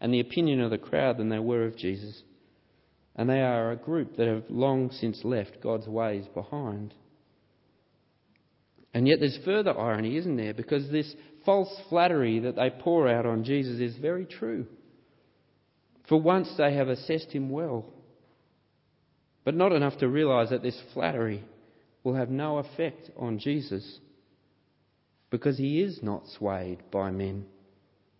and 0.00 0.14
the 0.14 0.20
opinion 0.20 0.60
of 0.60 0.70
the 0.70 0.78
crowd 0.78 1.18
than 1.18 1.28
they 1.28 1.40
were 1.40 1.64
of 1.64 1.76
Jesus. 1.76 2.22
And 3.16 3.28
they 3.28 3.40
are 3.40 3.72
a 3.72 3.76
group 3.76 4.16
that 4.16 4.28
have 4.28 4.44
long 4.48 4.92
since 4.92 5.24
left 5.24 5.60
God's 5.60 5.88
ways 5.88 6.24
behind. 6.32 6.94
And 8.94 9.08
yet 9.08 9.18
there's 9.18 9.38
further 9.44 9.76
irony, 9.76 10.16
isn't 10.18 10.36
there? 10.36 10.54
Because 10.54 10.88
this 10.90 11.12
false 11.44 11.74
flattery 11.88 12.38
that 12.40 12.54
they 12.54 12.70
pour 12.70 13.08
out 13.08 13.26
on 13.26 13.42
Jesus 13.42 13.80
is 13.80 13.96
very 13.96 14.24
true. 14.24 14.66
For 16.08 16.20
once 16.20 16.48
they 16.56 16.74
have 16.74 16.88
assessed 16.88 17.32
him 17.32 17.50
well, 17.50 17.86
but 19.44 19.56
not 19.56 19.72
enough 19.72 19.98
to 19.98 20.08
realise 20.08 20.50
that 20.50 20.62
this 20.62 20.80
flattery 20.94 21.42
will 22.04 22.14
have 22.14 22.30
no 22.30 22.58
effect 22.58 23.10
on 23.16 23.38
Jesus 23.38 24.00
because 25.30 25.56
he 25.56 25.80
is 25.80 26.00
not 26.02 26.26
swayed 26.38 26.78
by 26.90 27.10
men, 27.10 27.46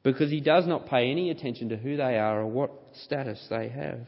because 0.02 0.30
he 0.30 0.40
does 0.40 0.66
not 0.66 0.86
pay 0.86 1.10
any 1.10 1.30
attention 1.30 1.68
to 1.68 1.76
who 1.76 1.96
they 1.96 2.16
are 2.16 2.40
or 2.40 2.46
what 2.46 2.72
status 3.04 3.46
they 3.50 3.68
have, 3.68 4.06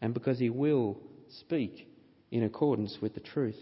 and 0.00 0.12
because 0.12 0.38
he 0.38 0.50
will 0.50 0.98
speak 1.40 1.88
in 2.30 2.42
accordance 2.42 2.98
with 3.00 3.14
the 3.14 3.20
truth. 3.20 3.60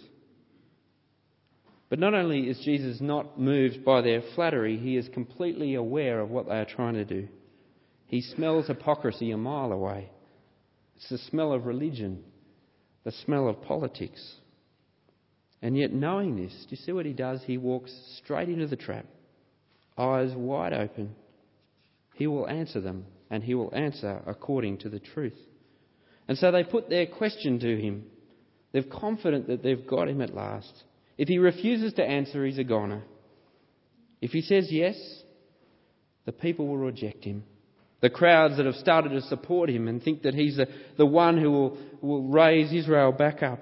But 1.91 1.99
not 1.99 2.15
only 2.15 2.49
is 2.49 2.59
Jesus 2.65 3.03
not 3.03 3.39
moved 3.39 3.85
by 3.85 4.01
their 4.01 4.23
flattery, 4.35 4.79
he 4.79 4.97
is 4.97 5.09
completely 5.11 5.75
aware 5.75 6.21
of 6.21 6.31
what 6.31 6.47
they 6.47 6.57
are 6.57 6.65
trying 6.65 6.95
to 6.95 7.05
do. 7.05 7.29
He 8.07 8.23
smells 8.23 8.67
hypocrisy 8.67 9.31
a 9.31 9.37
mile 9.37 9.73
away. 9.73 10.09
It's 10.97 11.11
the 11.11 11.19
smell 11.19 11.53
of 11.53 11.67
religion, 11.67 12.25
the 13.05 13.13
smell 13.13 13.47
of 13.47 13.61
politics. 13.61 14.37
And 15.63 15.77
yet, 15.77 15.93
knowing 15.93 16.37
this, 16.37 16.53
do 16.53 16.67
you 16.71 16.77
see 16.77 16.93
what 16.93 17.07
he 17.07 17.13
does? 17.13 17.41
He 17.47 17.57
walks 17.57 17.93
straight 18.23 18.49
into 18.49 18.67
the 18.67 18.77
trap, 18.77 19.07
eyes 19.97 20.33
wide 20.35 20.73
open. 20.73 21.15
He 22.15 22.27
will 22.27 22.49
answer 22.49 22.81
them, 22.81 23.07
and 23.31 23.45
he 23.45 23.55
will 23.55 23.73
answer 23.73 24.21
according 24.27 24.79
to 24.79 24.89
the 24.89 24.99
truth. 24.99 25.39
And 26.27 26.37
so 26.37 26.51
they 26.51 26.65
put 26.65 26.91
their 26.91 27.07
question 27.07 27.61
to 27.61 27.81
him. 27.81 28.05
They're 28.73 28.83
confident 28.83 29.47
that 29.49 29.63
they've 29.63 29.87
got 29.87 30.09
him 30.09 30.21
at 30.21 30.35
last. 30.35 30.73
If 31.17 31.29
he 31.29 31.39
refuses 31.39 31.93
to 31.95 32.05
answer, 32.05 32.45
he's 32.45 32.59
a 32.59 32.65
goner. 32.65 33.03
If 34.21 34.31
he 34.31 34.43
says 34.43 34.69
yes, 34.71 34.97
the 36.25 36.33
people 36.33 36.67
will 36.67 36.79
reject 36.79 37.25
him. 37.25 37.45
The 38.01 38.11
crowds 38.11 38.57
that 38.57 38.67
have 38.67 38.75
started 38.77 39.11
to 39.11 39.21
support 39.23 39.71
him 39.71 39.87
and 39.87 40.03
think 40.03 40.23
that 40.23 40.35
he's 40.35 40.57
the, 40.57 40.67
the 40.97 41.07
one 41.07 41.39
who 41.39 41.51
will, 41.53 41.79
will 42.01 42.23
raise 42.23 42.73
Israel 42.73 43.13
back 43.13 43.43
up. 43.45 43.61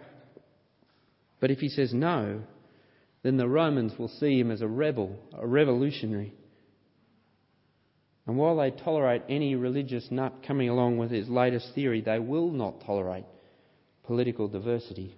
But 1.40 1.50
if 1.50 1.58
he 1.58 1.68
says 1.68 1.92
no, 1.94 2.42
then 3.22 3.36
the 3.36 3.48
Romans 3.48 3.98
will 3.98 4.08
see 4.08 4.38
him 4.38 4.50
as 4.50 4.60
a 4.60 4.68
rebel, 4.68 5.18
a 5.36 5.46
revolutionary. 5.46 6.34
And 8.26 8.36
while 8.36 8.56
they 8.56 8.70
tolerate 8.70 9.22
any 9.28 9.56
religious 9.56 10.08
nut 10.10 10.44
coming 10.46 10.68
along 10.68 10.98
with 10.98 11.10
his 11.10 11.28
latest 11.28 11.74
theory, 11.74 12.00
they 12.00 12.18
will 12.18 12.50
not 12.50 12.84
tolerate 12.84 13.24
political 14.04 14.48
diversity. 14.48 15.16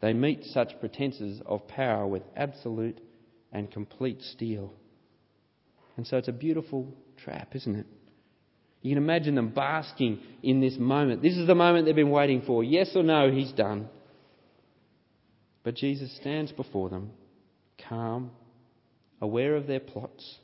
They 0.00 0.12
meet 0.12 0.44
such 0.44 0.78
pretences 0.80 1.40
of 1.46 1.66
power 1.66 2.06
with 2.06 2.22
absolute 2.36 3.00
and 3.52 3.70
complete 3.70 4.22
steel. 4.22 4.72
And 5.96 6.06
so 6.06 6.16
it's 6.16 6.28
a 6.28 6.32
beautiful 6.32 6.94
trap, 7.16 7.56
isn't 7.56 7.74
it? 7.74 7.86
You 8.82 8.94
can 8.94 9.02
imagine 9.02 9.34
them 9.34 9.48
basking 9.48 10.20
in 10.42 10.60
this 10.60 10.76
moment. 10.78 11.22
This 11.22 11.36
is 11.36 11.46
the 11.46 11.54
moment 11.54 11.86
they've 11.86 11.94
been 11.94 12.10
waiting 12.10 12.42
for. 12.46 12.62
Yes 12.62 12.92
or 12.94 13.02
no, 13.02 13.30
he's 13.30 13.50
done. 13.52 13.88
But 15.68 15.74
Jesus 15.74 16.10
stands 16.16 16.50
before 16.50 16.88
them, 16.88 17.10
calm, 17.90 18.30
aware 19.20 19.54
of 19.54 19.66
their 19.66 19.80
plots, 19.80 20.38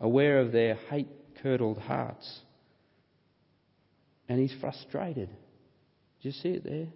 aware 0.00 0.38
of 0.38 0.52
their 0.52 0.76
hate 0.76 1.08
curdled 1.42 1.78
hearts. 1.78 2.38
And 4.28 4.38
he's 4.38 4.54
frustrated. 4.60 5.30
Do 5.30 6.28
you 6.28 6.30
see 6.30 6.50
it 6.50 6.62
there? 6.62 6.86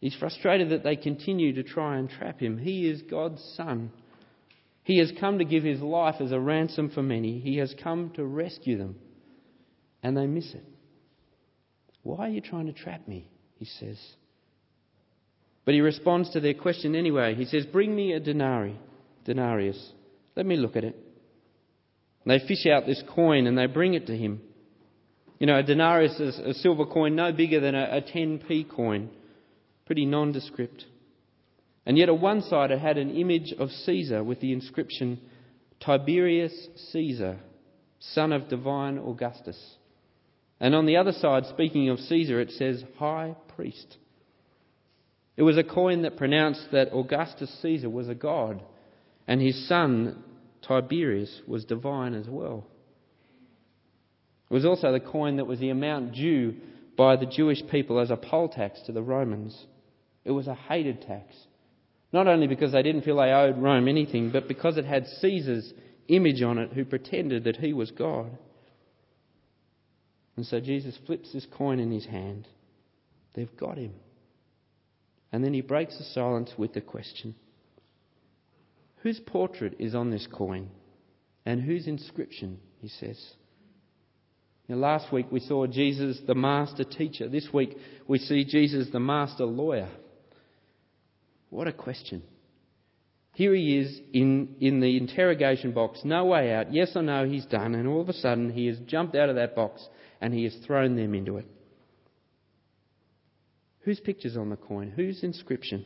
He's 0.00 0.16
frustrated 0.16 0.70
that 0.70 0.82
they 0.82 0.96
continue 0.96 1.52
to 1.52 1.62
try 1.62 1.98
and 1.98 2.10
trap 2.10 2.40
him. 2.40 2.58
He 2.58 2.88
is 2.88 3.02
God's 3.02 3.40
Son. 3.56 3.92
He 4.82 4.98
has 4.98 5.12
come 5.20 5.38
to 5.38 5.44
give 5.44 5.62
his 5.62 5.80
life 5.80 6.16
as 6.18 6.32
a 6.32 6.40
ransom 6.40 6.90
for 6.90 7.04
many. 7.04 7.38
He 7.38 7.58
has 7.58 7.72
come 7.84 8.10
to 8.16 8.24
rescue 8.26 8.76
them. 8.76 8.96
And 10.02 10.16
they 10.16 10.26
miss 10.26 10.54
it. 10.54 10.64
Why 12.02 12.26
are 12.26 12.30
you 12.30 12.40
trying 12.40 12.66
to 12.66 12.72
trap 12.72 13.06
me? 13.06 13.30
He 13.60 13.66
says. 13.66 13.96
But 15.70 15.74
he 15.76 15.82
responds 15.82 16.30
to 16.30 16.40
their 16.40 16.54
question 16.54 16.96
anyway. 16.96 17.36
He 17.36 17.44
says, 17.44 17.64
Bring 17.64 17.94
me 17.94 18.12
a 18.12 18.18
denarii, 18.18 18.76
denarius. 19.24 19.92
Let 20.34 20.44
me 20.44 20.56
look 20.56 20.74
at 20.74 20.82
it. 20.82 20.96
They 22.26 22.40
fish 22.40 22.66
out 22.66 22.86
this 22.86 23.00
coin 23.14 23.46
and 23.46 23.56
they 23.56 23.66
bring 23.66 23.94
it 23.94 24.08
to 24.08 24.16
him. 24.16 24.40
You 25.38 25.46
know, 25.46 25.56
a 25.56 25.62
denarius 25.62 26.18
is 26.18 26.36
a 26.40 26.54
silver 26.54 26.86
coin 26.86 27.14
no 27.14 27.30
bigger 27.30 27.60
than 27.60 27.76
a, 27.76 27.98
a 27.98 28.02
10p 28.02 28.68
coin 28.68 29.10
pretty 29.86 30.06
nondescript. 30.06 30.86
And 31.86 31.96
yet, 31.96 32.08
on 32.08 32.20
one 32.20 32.42
side, 32.42 32.72
it 32.72 32.80
had 32.80 32.98
an 32.98 33.14
image 33.14 33.54
of 33.56 33.70
Caesar 33.70 34.24
with 34.24 34.40
the 34.40 34.52
inscription 34.52 35.20
Tiberius 35.78 36.66
Caesar, 36.90 37.38
son 38.00 38.32
of 38.32 38.48
divine 38.48 38.98
Augustus. 38.98 39.76
And 40.58 40.74
on 40.74 40.86
the 40.86 40.96
other 40.96 41.12
side, 41.12 41.44
speaking 41.46 41.90
of 41.90 42.00
Caesar, 42.00 42.40
it 42.40 42.50
says 42.50 42.82
High 42.98 43.36
Priest. 43.54 43.98
It 45.40 45.44
was 45.44 45.56
a 45.56 45.64
coin 45.64 46.02
that 46.02 46.18
pronounced 46.18 46.68
that 46.72 46.92
Augustus 46.92 47.50
Caesar 47.62 47.88
was 47.88 48.10
a 48.10 48.14
god, 48.14 48.62
and 49.26 49.40
his 49.40 49.66
son 49.66 50.22
Tiberius 50.60 51.40
was 51.46 51.64
divine 51.64 52.12
as 52.12 52.28
well. 52.28 52.66
It 54.50 54.52
was 54.52 54.66
also 54.66 54.92
the 54.92 55.00
coin 55.00 55.36
that 55.36 55.46
was 55.46 55.58
the 55.58 55.70
amount 55.70 56.12
due 56.12 56.56
by 56.94 57.16
the 57.16 57.24
Jewish 57.24 57.62
people 57.70 58.00
as 58.00 58.10
a 58.10 58.18
poll 58.18 58.50
tax 58.50 58.82
to 58.82 58.92
the 58.92 59.00
Romans. 59.00 59.64
It 60.26 60.32
was 60.32 60.46
a 60.46 60.54
hated 60.54 61.00
tax. 61.00 61.34
Not 62.12 62.28
only 62.28 62.46
because 62.46 62.72
they 62.72 62.82
didn't 62.82 63.04
feel 63.04 63.16
they 63.16 63.32
owed 63.32 63.56
Rome 63.56 63.88
anything, 63.88 64.32
but 64.32 64.46
because 64.46 64.76
it 64.76 64.84
had 64.84 65.06
Caesar's 65.06 65.72
image 66.08 66.42
on 66.42 66.58
it 66.58 66.74
who 66.74 66.84
pretended 66.84 67.44
that 67.44 67.56
he 67.56 67.72
was 67.72 67.90
God. 67.92 68.36
And 70.36 70.44
so 70.44 70.60
Jesus 70.60 70.98
flips 71.06 71.32
this 71.32 71.46
coin 71.56 71.80
in 71.80 71.90
his 71.90 72.04
hand. 72.04 72.46
They've 73.32 73.56
got 73.56 73.78
him. 73.78 73.94
And 75.32 75.44
then 75.44 75.54
he 75.54 75.60
breaks 75.60 75.96
the 75.96 76.04
silence 76.04 76.52
with 76.56 76.72
the 76.74 76.80
question 76.80 77.34
Whose 79.02 79.20
portrait 79.20 79.76
is 79.78 79.94
on 79.94 80.10
this 80.10 80.26
coin? 80.30 80.70
And 81.46 81.62
whose 81.62 81.86
inscription? 81.86 82.58
He 82.80 82.88
says. 82.88 83.18
Know, 84.68 84.76
last 84.76 85.12
week 85.12 85.26
we 85.32 85.40
saw 85.40 85.66
Jesus 85.66 86.20
the 86.26 86.34
master 86.34 86.84
teacher. 86.84 87.28
This 87.28 87.48
week 87.52 87.76
we 88.06 88.18
see 88.18 88.44
Jesus 88.44 88.88
the 88.92 89.00
master 89.00 89.44
lawyer. 89.44 89.88
What 91.48 91.66
a 91.66 91.72
question. 91.72 92.22
Here 93.34 93.54
he 93.54 93.78
is 93.78 94.00
in, 94.12 94.56
in 94.60 94.80
the 94.80 94.96
interrogation 94.96 95.72
box, 95.72 96.00
no 96.04 96.26
way 96.26 96.52
out, 96.52 96.72
yes 96.72 96.92
or 96.94 97.02
no, 97.02 97.26
he's 97.26 97.46
done, 97.46 97.74
and 97.74 97.88
all 97.88 98.00
of 98.00 98.08
a 98.08 98.12
sudden 98.12 98.50
he 98.50 98.66
has 98.66 98.78
jumped 98.86 99.14
out 99.16 99.28
of 99.28 99.36
that 99.36 99.56
box 99.56 99.84
and 100.20 100.34
he 100.34 100.44
has 100.44 100.54
thrown 100.66 100.96
them 100.96 101.14
into 101.14 101.38
it. 101.38 101.46
Whose 103.80 104.00
picture's 104.00 104.36
on 104.36 104.50
the 104.50 104.56
coin? 104.56 104.90
Whose 104.90 105.22
inscription? 105.22 105.84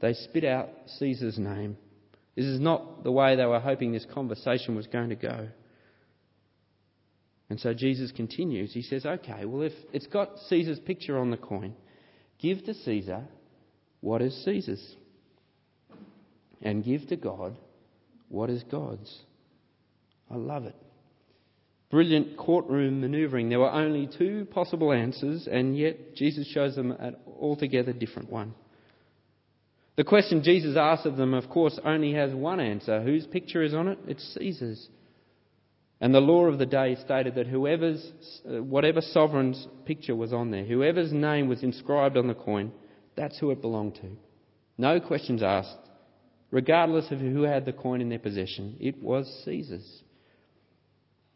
They 0.00 0.14
spit 0.14 0.44
out 0.44 0.68
Caesar's 0.98 1.38
name. 1.38 1.76
This 2.34 2.46
is 2.46 2.60
not 2.60 3.04
the 3.04 3.12
way 3.12 3.36
they 3.36 3.44
were 3.44 3.60
hoping 3.60 3.92
this 3.92 4.06
conversation 4.12 4.74
was 4.74 4.86
going 4.86 5.10
to 5.10 5.16
go. 5.16 5.48
And 7.50 7.60
so 7.60 7.74
Jesus 7.74 8.10
continues. 8.10 8.72
He 8.72 8.82
says, 8.82 9.04
Okay, 9.04 9.44
well, 9.44 9.62
if 9.62 9.74
it's 9.92 10.06
got 10.06 10.38
Caesar's 10.48 10.80
picture 10.80 11.18
on 11.18 11.30
the 11.30 11.36
coin, 11.36 11.74
give 12.38 12.64
to 12.64 12.74
Caesar 12.74 13.24
what 14.00 14.22
is 14.22 14.44
Caesar's, 14.44 14.96
and 16.62 16.82
give 16.82 17.06
to 17.08 17.16
God 17.16 17.56
what 18.28 18.50
is 18.50 18.64
God's. 18.64 19.20
I 20.30 20.36
love 20.36 20.64
it. 20.64 20.74
Brilliant 21.92 22.38
courtroom 22.38 23.02
manoeuvring. 23.02 23.50
There 23.50 23.60
were 23.60 23.70
only 23.70 24.08
two 24.18 24.46
possible 24.46 24.94
answers, 24.94 25.46
and 25.46 25.76
yet 25.76 26.16
Jesus 26.16 26.46
shows 26.48 26.74
them 26.74 26.90
an 26.90 27.16
altogether 27.26 27.92
different 27.92 28.30
one. 28.30 28.54
The 29.96 30.04
question 30.04 30.42
Jesus 30.42 30.74
asks 30.74 31.04
of 31.04 31.18
them, 31.18 31.34
of 31.34 31.50
course, 31.50 31.78
only 31.84 32.14
has 32.14 32.32
one 32.32 32.60
answer. 32.60 33.02
Whose 33.02 33.26
picture 33.26 33.62
is 33.62 33.74
on 33.74 33.88
it? 33.88 33.98
It's 34.08 34.34
Caesar's. 34.38 34.88
And 36.00 36.14
the 36.14 36.20
law 36.20 36.46
of 36.46 36.58
the 36.58 36.64
day 36.64 36.96
stated 37.04 37.34
that 37.34 37.46
whoever's, 37.46 38.10
uh, 38.48 38.62
whatever 38.62 39.02
sovereign's 39.02 39.68
picture 39.84 40.16
was 40.16 40.32
on 40.32 40.50
there, 40.50 40.64
whoever's 40.64 41.12
name 41.12 41.46
was 41.46 41.62
inscribed 41.62 42.16
on 42.16 42.26
the 42.26 42.34
coin, 42.34 42.72
that's 43.16 43.38
who 43.38 43.50
it 43.50 43.60
belonged 43.60 43.96
to. 43.96 44.16
No 44.78 44.98
questions 44.98 45.42
asked. 45.42 45.76
Regardless 46.50 47.10
of 47.10 47.18
who 47.18 47.42
had 47.42 47.66
the 47.66 47.72
coin 47.74 48.00
in 48.00 48.08
their 48.08 48.18
possession, 48.18 48.78
it 48.80 49.02
was 49.02 49.42
Caesar's. 49.44 50.02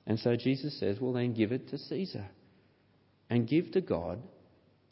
And 0.07 0.19
so 0.19 0.37
Jesus 0.37 0.79
says, 0.79 0.99
well, 1.01 1.13
then 1.13 1.35
give 1.35 1.53
it 1.53 1.69
to 1.71 1.79
Caesar 1.79 2.27
and 3.29 3.49
give 3.49 3.73
to 3.73 3.81
God 3.81 4.21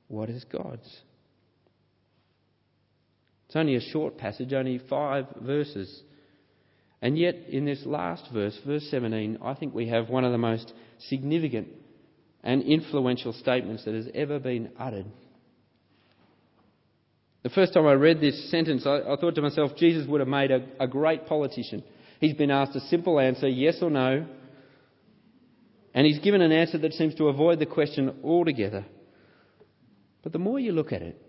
what 0.09 0.29
is 0.29 0.45
God's. 0.45 0.89
It's 3.47 3.57
only 3.57 3.77
a 3.77 3.81
short 3.81 4.19
passage, 4.19 4.53
only 4.53 4.81
five 4.91 5.27
verses. 5.41 6.03
And 7.01 7.17
yet, 7.17 7.37
in 7.49 7.65
this 7.65 7.85
last 7.87 8.25
verse, 8.33 8.59
verse 8.67 8.87
17, 8.91 9.39
I 9.43 9.55
think 9.55 9.75
we 9.75 9.89
have 9.89 10.09
one 10.09 10.25
of 10.25 10.33
the 10.33 10.39
most 10.39 10.73
significant 11.09 11.69
and 12.43 12.63
influential 12.63 13.33
statements 13.33 13.85
that 13.85 13.95
has 13.95 14.09
ever 14.15 14.39
been 14.39 14.71
uttered 14.79 15.07
the 17.45 17.51
first 17.51 17.75
time 17.75 17.87
I 17.87 17.93
read 17.93 18.23
this 18.23 18.51
sentence, 18.51 18.87
I, 18.87 19.01
I 19.01 19.17
thought 19.17 19.35
to 19.35 19.43
myself, 19.43 19.77
Jesus 19.77 20.09
would 20.09 20.21
have 20.21 20.29
made 20.29 20.51
a, 20.51 20.67
a 20.81 20.89
great 20.89 21.27
politician. 21.27 21.85
He's 22.19 22.35
been 22.35 22.51
asked 22.51 22.75
a 22.75 22.81
simple 22.81 23.21
answer, 23.21 23.47
yes 23.47 23.77
or 23.83 23.91
no, 23.91 24.27
and 25.95 26.07
he's 26.07 26.19
given 26.19 26.43
an 26.43 26.53
answer 26.53 26.77
that 26.79 26.93
seems 26.93 27.15
to 27.15 27.29
avoid 27.29 27.61
the 27.61 27.67
question 27.67 28.13
altogether. 28.25 28.85
But 30.23 30.33
the 30.33 30.39
more 30.39 30.59
you 30.59 30.73
look 30.73 30.93
at 30.93 31.03
it, 31.03 31.21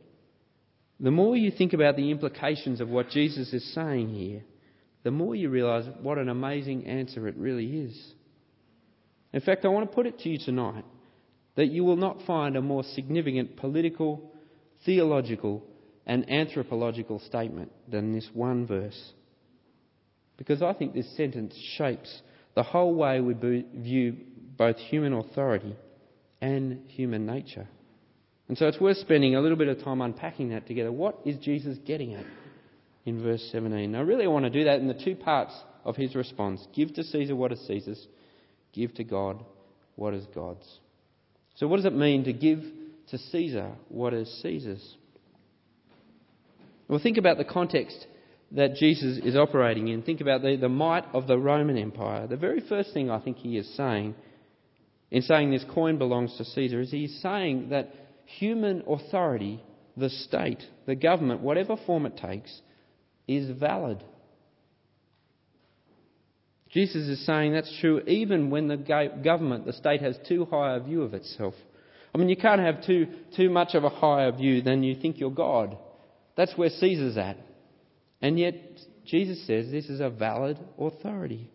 the 1.00 1.12
more 1.12 1.36
you 1.36 1.52
think 1.52 1.74
about 1.74 1.96
the 1.96 2.10
implications 2.10 2.82
of 2.82 2.90
what 2.90 3.10
Jesus 3.10 3.54
is 3.54 3.74
saying 3.74 4.10
here, 4.10 4.44
the 5.04 5.12
more 5.12 5.36
you 5.36 5.50
realise 5.50 5.86
what 6.02 6.18
an 6.18 6.30
amazing 6.30 6.88
answer 6.88 7.28
it 7.28 7.36
really 7.38 7.68
is. 7.68 8.14
In 9.34 9.42
fact, 9.42 9.66
I 9.66 9.68
want 9.68 9.88
to 9.88 9.96
put 9.96 10.08
it 10.08 10.20
to 10.20 10.30
you 10.30 10.40
tonight 10.40 10.86
that 11.56 11.68
you 11.68 11.84
will 11.84 11.98
not 11.98 12.26
find 12.26 12.56
a 12.56 12.62
more 12.62 12.84
significant 12.84 13.58
political, 13.58 14.32
theological, 14.86 15.64
and 16.08 16.30
anthropological 16.30 17.20
statement 17.20 17.72
than 17.88 18.14
this 18.14 18.28
one 18.34 18.66
verse. 18.66 19.14
Because 20.38 20.62
I 20.62 20.74
think 20.74 20.94
this 20.94 21.16
sentence 21.16 21.56
shapes 21.78 22.22
the 22.56 22.64
whole 22.64 22.96
way 22.96 23.20
we 23.20 23.34
view 23.34 24.18
both 24.58 24.78
human 24.78 25.14
authority 25.14 25.76
and 26.42 26.88
human 26.88 27.26
nature. 27.26 27.68
And 28.48 28.58
so 28.58 28.68
it's 28.68 28.80
worth 28.80 28.98
spending 28.98 29.36
a 29.36 29.42
little 29.42 29.58
bit 29.58 29.68
of 29.68 29.84
time 29.84 30.02
unpacking 30.02 30.50
that 30.50 30.68
together. 30.68 30.92
What 30.92 31.20
is 31.26 31.38
Jesus 31.38 31.78
getting 31.86 32.14
at 32.14 32.26
in 33.06 33.24
verse 33.24 33.48
17? 33.52 33.92
Now, 33.92 34.04
really, 34.04 34.26
I 34.26 34.28
want 34.28 34.46
to 34.46 34.52
do 34.52 34.66
that 34.66 34.80
in 34.80 34.88
the 34.88 34.94
two 34.94 35.16
parts 35.16 35.54
of 35.84 35.96
his 35.96 36.16
response 36.16 36.66
give 36.74 36.94
to 36.96 37.04
Caesar 37.04 37.36
what 37.36 37.52
is 37.52 37.66
Caesar's, 37.68 38.08
give 38.74 38.94
to 38.96 39.04
God 39.04 39.44
what 39.96 40.14
is 40.14 40.26
God's. 40.34 40.68
So, 41.56 41.68
what 41.68 41.78
does 41.78 41.86
it 41.86 41.96
mean 41.96 42.26
to 42.26 42.34
give 42.34 42.60
to 43.10 43.18
Caesar 43.18 43.72
what 43.90 44.14
is 44.14 44.30
Caesar's? 44.42 44.96
Well, 46.88 47.00
think 47.00 47.18
about 47.18 47.38
the 47.38 47.46
context 47.46 48.06
that 48.52 48.76
Jesus 48.76 49.18
is 49.24 49.36
operating 49.36 49.88
in. 49.88 50.04
Think 50.04 50.22
about 50.22 50.44
the, 50.44 50.56
the 50.56 50.70
might 50.70 51.06
of 51.14 51.26
the 51.26 51.38
Roman 51.38 51.78
Empire. 51.78 52.28
The 52.28 52.38
very 52.38 52.62
first 52.62 52.94
thing 52.94 53.10
I 53.10 53.20
think 53.20 53.38
he 53.38 53.58
is 53.58 53.76
saying 53.76 54.14
in 55.12 55.22
saying 55.22 55.52
this 55.52 55.66
coin 55.74 55.98
belongs 55.98 56.36
to 56.38 56.46
Caesar 56.46 56.82
is 56.82 56.92
he's 56.92 57.20
saying 57.22 57.70
that 57.70 57.94
human 58.26 58.84
authority, 58.88 59.64
the 59.96 60.10
state, 60.10 60.64
the 60.86 60.96
government, 60.96 61.42
whatever 61.42 61.78
form 61.86 62.06
it 62.06 62.18
takes, 62.18 62.62
is 63.28 63.50
valid. 63.58 64.04
Jesus 66.70 67.08
is 67.08 67.26
saying 67.26 67.54
that's 67.54 67.74
true 67.80 68.02
even 68.02 68.50
when 68.50 68.68
the 68.68 68.78
government, 69.24 69.66
the 69.66 69.74
state, 69.74 70.02
has 70.02 70.18
too 70.28 70.46
high 70.46 70.76
a 70.76 70.80
view 70.80 71.04
of 71.04 71.14
itself. 71.14 71.54
I 72.14 72.18
mean, 72.18 72.30
you 72.30 72.36
can't 72.38 72.62
have 72.62 72.84
too, 72.86 73.08
too 73.36 73.50
much 73.50 73.76
of 73.76 73.84
a 73.84 73.90
higher 73.90 74.32
view 74.32 74.62
than 74.62 74.84
you 74.84 74.96
think 74.96 75.20
you're 75.20 75.32
God. 75.32 75.78
That's 76.36 76.58
where 76.58 76.70
Caesar's 76.70 77.18
at. 77.18 77.38
And 78.22 78.40
yet, 78.40 78.56
Jesus 79.06 79.46
says 79.46 79.70
this 79.70 79.90
is 79.90 80.00
a 80.00 80.10
valid 80.10 80.58
authority. 80.78 81.50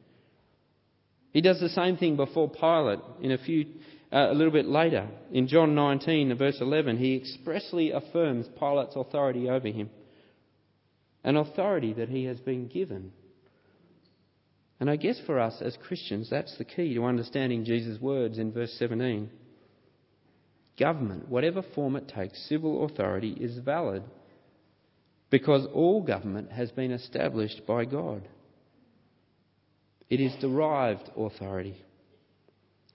He 1.32 1.40
does 1.40 1.60
the 1.60 1.68
same 1.68 1.96
thing 1.96 2.16
before 2.16 2.50
Pilate 2.50 3.00
in 3.20 3.32
a 3.32 3.38
few 3.38 3.66
uh, 4.12 4.30
a 4.30 4.34
little 4.34 4.52
bit 4.52 4.66
later. 4.66 5.08
In 5.32 5.46
John 5.46 5.74
19, 5.74 6.36
verse 6.36 6.58
11, 6.60 6.98
he 6.98 7.14
expressly 7.14 7.92
affirms 7.92 8.46
Pilate's 8.58 8.96
authority 8.96 9.48
over 9.48 9.68
him, 9.68 9.88
an 11.22 11.36
authority 11.36 11.92
that 11.94 12.08
he 12.08 12.24
has 12.24 12.40
been 12.40 12.66
given. 12.66 13.12
And 14.80 14.90
I 14.90 14.96
guess 14.96 15.20
for 15.26 15.38
us 15.38 15.60
as 15.60 15.76
Christians, 15.86 16.28
that's 16.30 16.56
the 16.58 16.64
key 16.64 16.94
to 16.94 17.04
understanding 17.04 17.64
Jesus' 17.64 18.00
words 18.00 18.38
in 18.38 18.52
verse 18.52 18.74
17. 18.78 19.30
Government, 20.78 21.28
whatever 21.28 21.62
form 21.74 21.94
it 21.94 22.08
takes, 22.08 22.48
civil 22.48 22.84
authority 22.86 23.32
is 23.32 23.58
valid 23.58 24.02
because 25.28 25.66
all 25.72 26.02
government 26.02 26.50
has 26.50 26.70
been 26.72 26.90
established 26.90 27.62
by 27.66 27.84
God. 27.84 28.26
It 30.10 30.20
is 30.20 30.34
derived 30.40 31.08
authority. 31.16 31.76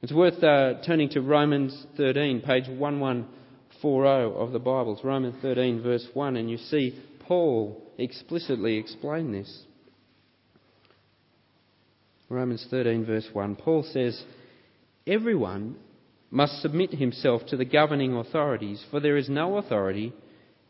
It's 0.01 0.11
worth 0.11 0.43
uh, 0.43 0.81
turning 0.85 1.09
to 1.11 1.21
Romans 1.21 1.85
13, 1.97 2.41
page 2.41 2.67
1140 2.67 4.35
of 4.37 4.51
the 4.51 4.59
Bibles. 4.59 4.99
Romans 5.03 5.35
13, 5.41 5.81
verse 5.81 6.05
1, 6.13 6.35
and 6.35 6.49
you 6.49 6.57
see 6.57 7.01
Paul 7.21 7.81
explicitly 7.97 8.77
explain 8.77 9.31
this. 9.31 9.63
Romans 12.27 12.67
13, 12.69 13.05
verse 13.05 13.29
1. 13.31 13.55
Paul 13.55 13.83
says, 13.83 14.21
Everyone 15.07 15.77
must 16.29 16.61
submit 16.61 16.91
himself 16.91 17.43
to 17.47 17.55
the 17.55 17.65
governing 17.65 18.13
authorities, 18.13 18.83
for 18.91 18.99
there 18.99 19.15
is 19.15 19.29
no 19.29 19.57
authority 19.57 20.13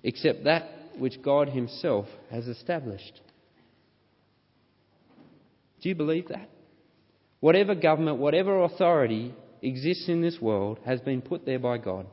except 0.03 0.43
that 0.43 0.69
which 0.99 1.21
God 1.21 1.49
Himself 1.49 2.05
has 2.31 2.47
established. 2.47 3.19
Do 5.85 5.89
you 5.89 5.95
believe 5.95 6.29
that? 6.29 6.49
Whatever 7.41 7.75
government, 7.75 8.17
whatever 8.17 8.63
authority 8.63 9.35
exists 9.61 10.09
in 10.09 10.19
this 10.19 10.41
world 10.41 10.79
has 10.83 10.99
been 10.99 11.21
put 11.21 11.45
there 11.45 11.59
by 11.59 11.77
God. 11.77 12.07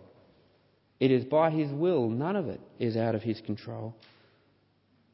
It 1.01 1.11
is 1.11 1.25
by 1.25 1.51
His 1.51 1.73
will, 1.73 2.11
none 2.11 2.37
of 2.37 2.49
it 2.49 2.61
is 2.79 2.99
out 2.99 3.15
of 3.15 3.23
His 3.23 3.41
control. 3.41 3.97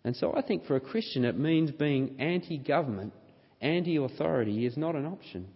And 0.02 0.16
so 0.16 0.34
I 0.36 0.42
think 0.42 0.66
for 0.66 0.74
a 0.74 0.80
Christian 0.80 1.24
it 1.24 1.38
means 1.38 1.70
being 1.70 2.16
anti 2.18 2.58
government, 2.58 3.12
anti 3.60 3.94
authority 3.94 4.66
is 4.66 4.76
not 4.76 4.96
an 4.96 5.06
option. 5.06 5.46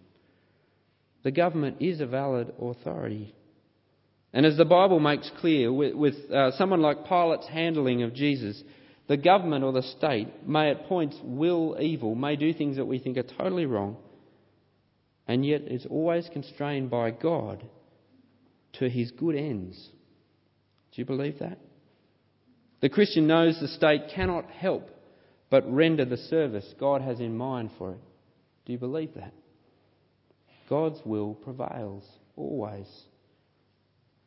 The 1.23 1.31
government 1.31 1.81
is 1.81 1.99
a 1.99 2.05
valid 2.05 2.53
authority. 2.57 3.35
And 4.31 4.45
as 4.45 4.55
the 4.55 4.63
Bible 4.63 5.01
makes 5.01 5.29
clear, 5.41 5.73
with, 5.73 5.93
with 5.93 6.31
uh, 6.31 6.51
someone 6.51 6.81
like 6.81 7.05
Pilate's 7.05 7.49
handling 7.49 8.03
of 8.03 8.13
Jesus, 8.13 8.63
the 9.07 9.17
government 9.17 9.63
or 9.63 9.73
the 9.73 9.83
state 9.83 10.47
may 10.47 10.69
at 10.69 10.85
points 10.85 11.17
will 11.23 11.77
evil, 11.79 12.15
may 12.15 12.35
do 12.35 12.53
things 12.53 12.77
that 12.77 12.85
we 12.85 12.99
think 12.99 13.17
are 13.17 13.23
totally 13.23 13.65
wrong, 13.65 13.97
and 15.27 15.45
yet 15.45 15.61
it's 15.65 15.85
always 15.85 16.29
constrained 16.31 16.89
by 16.89 17.11
God 17.11 17.63
to 18.73 18.89
his 18.89 19.11
good 19.11 19.35
ends. 19.35 19.89
Do 20.93 21.01
you 21.01 21.05
believe 21.05 21.39
that? 21.39 21.59
The 22.81 22.89
Christian 22.89 23.27
knows 23.27 23.59
the 23.59 23.67
state 23.67 24.11
cannot 24.13 24.49
help 24.49 24.89
but 25.49 25.71
render 25.71 26.03
the 26.03 26.17
service 26.17 26.65
God 26.79 27.01
has 27.01 27.19
in 27.19 27.37
mind 27.37 27.69
for 27.77 27.91
it. 27.91 27.99
Do 28.65 28.73
you 28.73 28.79
believe 28.79 29.13
that? 29.15 29.33
God's 30.67 30.99
will 31.05 31.35
prevails 31.35 32.03
always. 32.35 32.87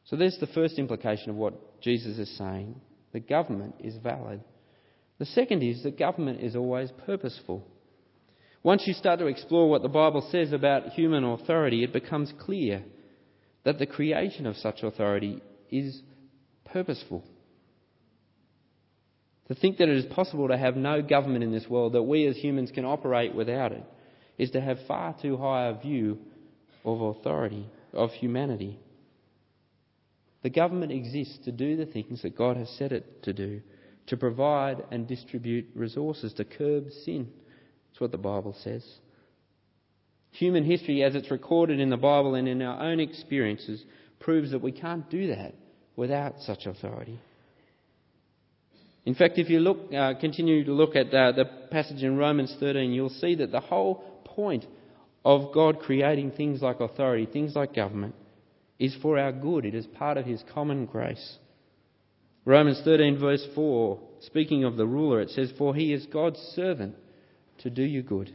So 0.05 0.15
there's 0.15 0.39
the 0.39 0.47
first 0.47 0.79
implication 0.79 1.31
of 1.31 1.37
what 1.37 1.81
Jesus 1.81 2.19
is 2.19 2.39
saying. 2.39 2.81
The 3.13 3.19
government 3.19 3.75
is 3.81 3.97
valid. 3.97 4.41
The 5.19 5.27
second 5.27 5.63
is 5.63 5.83
that 5.83 5.99
government 5.99 6.41
is 6.41 6.57
always 6.57 6.91
purposeful. 7.07 7.67
Once 8.63 8.83
you 8.87 8.93
start 8.93 9.21
to 9.21 9.27
explore 9.27 9.71
what 9.71 9.83
the 9.83 9.89
Bible 9.89 10.29
says 10.31 10.53
about 10.53 10.89
human 10.89 11.25
authority, 11.25 11.85
it 11.85 11.93
becomes 11.93 12.33
clear 12.41 12.83
that 13.65 13.79
the 13.79 13.87
creation 13.87 14.47
of 14.47 14.57
such 14.57 14.83
authority 14.83 15.41
is 15.71 16.03
purposeful. 16.65 17.25
To 19.49 19.55
think 19.55 19.79
that 19.79 19.89
it 19.89 19.97
is 19.97 20.07
possible 20.07 20.49
to 20.49 20.59
have 20.59 20.77
no 20.77 21.01
government 21.01 21.45
in 21.45 21.53
this 21.53 21.69
world, 21.69 21.93
that 21.93 22.03
we 22.03 22.27
as 22.27 22.37
humans 22.37 22.73
can 22.73 22.85
operate 22.85 23.35
without 23.35 23.73
it, 23.73 23.85
is 24.37 24.51
to 24.51 24.61
have 24.61 24.79
far 24.89 25.15
too 25.21 25.37
high 25.37 25.67
a 25.67 25.81
view 25.81 26.19
of 26.85 27.01
authority, 27.01 27.67
of 27.93 28.11
humanity. 28.11 28.79
The 30.43 30.51
government 30.51 30.93
exists 30.93 31.39
to 31.45 31.53
do 31.53 31.77
the 31.77 31.87
things 31.87 32.23
that 32.23 32.37
God 32.37 32.57
has 32.57 32.69
set 32.71 32.93
it 32.93 33.23
to 33.23 33.33
do, 33.33 33.63
to 34.07 34.17
provide 34.17 34.85
and 34.91 35.07
distribute 35.07 35.69
resources, 35.75 36.33
to 36.35 36.45
curb 36.45 36.91
sin. 37.05 37.29
That's 37.91 38.01
what 38.01 38.13
the 38.13 38.19
Bible 38.19 38.55
says. 38.63 38.85
Human 40.33 40.65
history, 40.65 41.03
as 41.03 41.15
it's 41.15 41.31
recorded 41.31 41.81
in 41.81 41.91
the 41.91 41.97
Bible 41.97 42.35
and 42.35 42.47
in 42.47 42.63
our 42.63 42.83
own 42.83 43.01
experiences, 43.01 43.83
proves 44.21 44.51
that 44.51 44.61
we 44.61 44.73
can't 44.73 45.09
do 45.11 45.29
that 45.29 45.55
without 45.97 46.41
such 46.41 46.67
authority. 46.67 47.19
In 49.07 49.15
fact, 49.15 49.39
if 49.39 49.49
you 49.49 49.61
look, 49.61 49.93
uh, 49.95 50.15
continue 50.21 50.65
to 50.65 50.73
look 50.73 50.97
at 50.97 51.15
uh, 51.15 51.33
the 51.33 51.45
passage 51.71 52.03
in 52.03 52.17
Romans 52.17 52.55
13, 52.59 52.93
you'll 52.93 53.09
see 53.09 53.37
that 53.37 53.53
the 53.53 53.61
whole 53.61 54.05
point 54.25 54.67
of 55.25 55.53
God 55.55 55.79
creating 55.79 56.33
things 56.33 56.61
like 56.61 56.81
authority, 56.81 57.27
things 57.27 57.55
like 57.55 57.75
government, 57.75 58.15
is 58.79 58.97
for 59.01 59.19
our 59.19 59.33
good. 59.33 59.65
It 59.65 59.75
is 59.75 59.87
part 59.87 60.19
of 60.19 60.27
his 60.27 60.43
common 60.53 60.87
grace. 60.87 61.39
Romans 62.47 62.81
13, 62.85 63.19
verse 63.19 63.45
4, 63.57 63.99
speaking 64.21 64.63
of 64.63 64.77
the 64.77 64.87
ruler, 64.87 65.21
it 65.21 65.31
says, 65.31 65.53
For 65.59 65.75
he 65.75 65.93
is 65.93 66.07
God's 66.07 66.39
servant 66.55 66.95
to 67.59 67.71
do 67.71 67.83
you 67.83 68.05
good. 68.05 68.33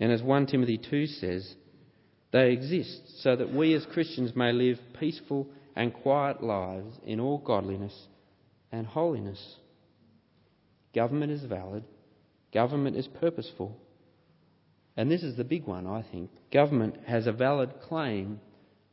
And 0.00 0.10
as 0.10 0.22
1 0.22 0.46
Timothy 0.46 0.78
2 0.78 1.06
says, 1.06 1.54
they 2.32 2.52
exist 2.52 3.22
so 3.22 3.36
that 3.36 3.52
we 3.52 3.74
as 3.74 3.84
Christians 3.92 4.34
may 4.34 4.50
live 4.52 4.78
peaceful 4.98 5.46
and 5.76 5.92
quiet 5.92 6.42
lives 6.42 6.96
in 7.04 7.20
all 7.20 7.36
godliness 7.36 7.94
and 8.72 8.86
holiness. 8.86 9.56
Government 10.94 11.32
is 11.32 11.44
valid, 11.44 11.84
government 12.54 12.96
is 12.96 13.06
purposeful. 13.20 13.76
And 14.96 15.10
this 15.10 15.22
is 15.22 15.36
the 15.36 15.44
big 15.44 15.66
one, 15.66 15.86
I 15.86 16.02
think. 16.10 16.30
Government 16.50 16.96
has 17.06 17.26
a 17.26 17.32
valid 17.32 17.74
claim 17.82 18.40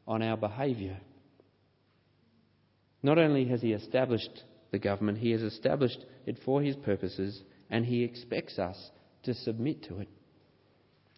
on 0.05 0.21
our 0.21 0.35
behaviour. 0.35 0.97
Not 3.01 3.17
only 3.17 3.45
has 3.45 3.61
he 3.61 3.71
established 3.71 4.43
the 4.71 4.79
government, 4.79 5.19
he 5.19 5.31
has 5.31 5.41
established 5.41 6.05
it 6.25 6.37
for 6.43 6.61
his 6.61 6.75
purposes, 6.75 7.41
and 7.69 7.85
he 7.85 8.03
expects 8.03 8.59
us 8.59 8.91
to 9.23 9.33
submit 9.33 9.83
to 9.83 9.99
it. 9.99 10.09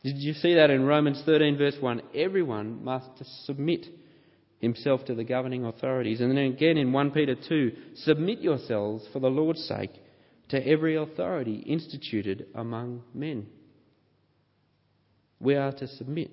Did 0.04 0.17
you 0.17 0.34
see 0.34 0.56
that 0.56 0.70
in 0.70 0.84
Romans 0.84 1.22
13, 1.26 1.58
verse 1.58 1.76
1? 1.80 2.02
Everyone 2.15 2.84
must 2.84 3.10
submit 3.46 3.86
himself 4.60 5.04
to 5.06 5.15
the 5.15 5.24
governing 5.24 5.65
authorities. 5.65 6.22
And 6.22 6.32
then 6.32 6.46
again 6.46 6.78
in 6.78 6.91
1 6.91 7.12
Peter 7.12 7.36
2 7.36 7.72
submit 7.96 8.39
yourselves 8.39 9.08
for 9.12 9.20
the 9.20 9.28
Lord's 9.28 9.63
sake 9.63 9.91
to 10.50 10.67
every 10.67 10.96
authority 10.96 11.56
instituted 11.56 12.48
among 12.56 13.04
men. 13.13 13.48
We 15.39 15.56
are 15.56 15.72
to 15.74 15.88
submit 15.88 16.32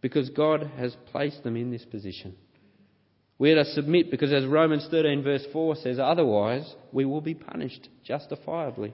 because 0.00 0.30
God 0.30 0.70
has 0.76 0.96
placed 1.10 1.42
them 1.42 1.56
in 1.56 1.70
this 1.70 1.84
position. 1.84 2.36
We 3.40 3.52
are 3.52 3.64
to 3.64 3.70
submit 3.72 4.10
because, 4.10 4.34
as 4.34 4.44
Romans 4.44 4.86
13, 4.90 5.22
verse 5.22 5.46
4 5.50 5.76
says, 5.76 5.98
otherwise 5.98 6.70
we 6.92 7.06
will 7.06 7.22
be 7.22 7.32
punished 7.32 7.88
justifiably. 8.04 8.92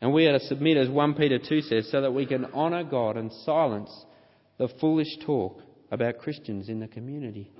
And 0.00 0.14
we 0.14 0.26
are 0.26 0.38
to 0.38 0.46
submit, 0.46 0.78
as 0.78 0.88
1 0.88 1.14
Peter 1.14 1.38
2 1.38 1.60
says, 1.60 1.90
so 1.90 2.00
that 2.00 2.12
we 2.12 2.24
can 2.24 2.46
honour 2.46 2.84
God 2.84 3.18
and 3.18 3.30
silence 3.44 3.90
the 4.56 4.68
foolish 4.80 5.18
talk 5.26 5.60
about 5.90 6.20
Christians 6.20 6.70
in 6.70 6.80
the 6.80 6.88
community. 6.88 7.52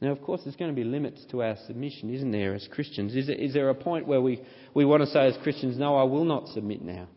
Now, 0.00 0.12
of 0.12 0.22
course, 0.22 0.42
there's 0.44 0.54
going 0.54 0.70
to 0.70 0.76
be 0.76 0.84
limits 0.84 1.24
to 1.32 1.42
our 1.42 1.56
submission, 1.66 2.14
isn't 2.14 2.30
there, 2.30 2.54
as 2.54 2.68
Christians? 2.70 3.16
Is 3.16 3.26
there, 3.26 3.36
is 3.36 3.54
there 3.54 3.70
a 3.70 3.74
point 3.74 4.06
where 4.06 4.20
we, 4.20 4.40
we 4.72 4.84
want 4.84 5.02
to 5.02 5.08
say 5.08 5.26
as 5.26 5.36
Christians, 5.42 5.76
no, 5.78 5.96
I 5.96 6.04
will 6.04 6.24
not 6.24 6.46
submit 6.50 6.80
now? 6.80 7.08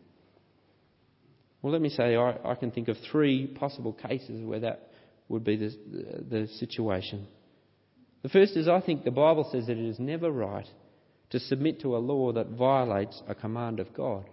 Well, 1.62 1.72
let 1.72 1.82
me 1.82 1.90
say 1.90 2.16
I, 2.16 2.36
I 2.44 2.56
can 2.56 2.72
think 2.72 2.88
of 2.88 2.96
three 3.12 3.46
possible 3.46 3.92
cases 3.92 4.44
where 4.44 4.60
that 4.60 4.89
would 5.30 5.44
be 5.44 5.56
the, 5.56 5.70
the, 6.28 6.48
situation. 6.58 7.26
The 8.22 8.28
first 8.28 8.56
is 8.56 8.66
I 8.68 8.80
think 8.80 9.04
the 9.04 9.12
Bible 9.12 9.48
says 9.50 9.68
that 9.68 9.78
it 9.78 9.88
is 9.88 9.98
never 10.00 10.30
right 10.30 10.66
to 11.30 11.38
submit 11.38 11.80
to 11.80 11.96
a 11.96 11.98
law 11.98 12.32
that 12.32 12.48
violates 12.48 13.22
a 13.28 13.34
command 13.34 13.78
of 13.78 13.94
God. 13.94 14.24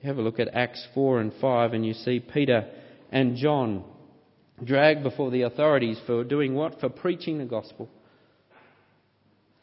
You 0.00 0.08
have 0.08 0.18
a 0.18 0.22
look 0.22 0.38
at 0.38 0.54
Acts 0.54 0.86
4 0.94 1.20
and 1.20 1.32
5, 1.40 1.72
and 1.72 1.84
you 1.84 1.92
see 1.92 2.20
Peter 2.20 2.70
and 3.10 3.36
John 3.36 3.84
dragged 4.64 5.02
before 5.02 5.32
the 5.32 5.42
authorities 5.42 5.98
for 6.06 6.22
doing 6.22 6.54
what? 6.54 6.78
For 6.78 6.88
preaching 6.88 7.38
the 7.38 7.44
gospel. 7.44 7.90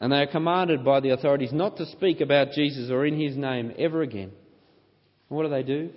And 0.00 0.12
they 0.12 0.18
are 0.18 0.26
commanded 0.26 0.84
by 0.84 1.00
the 1.00 1.10
authorities 1.10 1.52
not 1.52 1.78
to 1.78 1.86
speak 1.86 2.20
about 2.20 2.52
Jesus 2.52 2.90
or 2.90 3.06
in 3.06 3.18
his 3.18 3.36
name 3.36 3.72
ever 3.78 4.02
again. 4.02 4.32
What 5.28 5.44
do 5.44 5.48
they 5.48 5.62
do? 5.62 5.90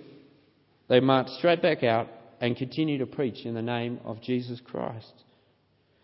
They 0.88 0.98
march 1.00 1.28
straight 1.38 1.60
back 1.60 1.84
out 1.84 2.08
and 2.42 2.56
continue 2.56 2.98
to 2.98 3.06
preach 3.06 3.46
in 3.46 3.54
the 3.54 3.62
name 3.62 4.00
of 4.04 4.20
Jesus 4.20 4.60
Christ. 4.60 5.12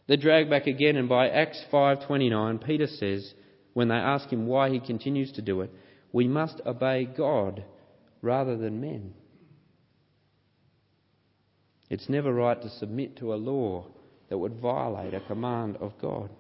They're 0.07 0.17
dragged 0.17 0.49
back 0.49 0.69
again, 0.69 0.97
and 0.97 1.09
by 1.09 1.29
Acts 1.29 1.63
5:29, 1.71 2.65
Peter 2.65 2.87
says, 2.87 3.35
when 3.75 3.89
they 3.89 3.97
ask 3.97 4.29
him 4.31 4.47
why 4.47 4.71
he 4.71 4.79
continues 4.79 5.33
to 5.33 5.43
do 5.43 5.61
it, 5.63 5.71
we 6.13 6.29
must 6.29 6.61
obey 6.65 7.05
God 7.05 7.65
rather 8.23 8.57
than 8.57 8.81
men. 8.81 9.15
It's 11.91 12.09
never 12.09 12.33
right 12.33 12.61
to 12.63 12.71
submit 12.71 13.17
to 13.17 13.35
a 13.35 13.37
law 13.37 13.87
that 14.29 14.39
would 14.39 14.61
violate 14.61 15.15
a 15.15 15.21
command 15.21 15.77
of 15.79 15.93
God. 16.01 16.31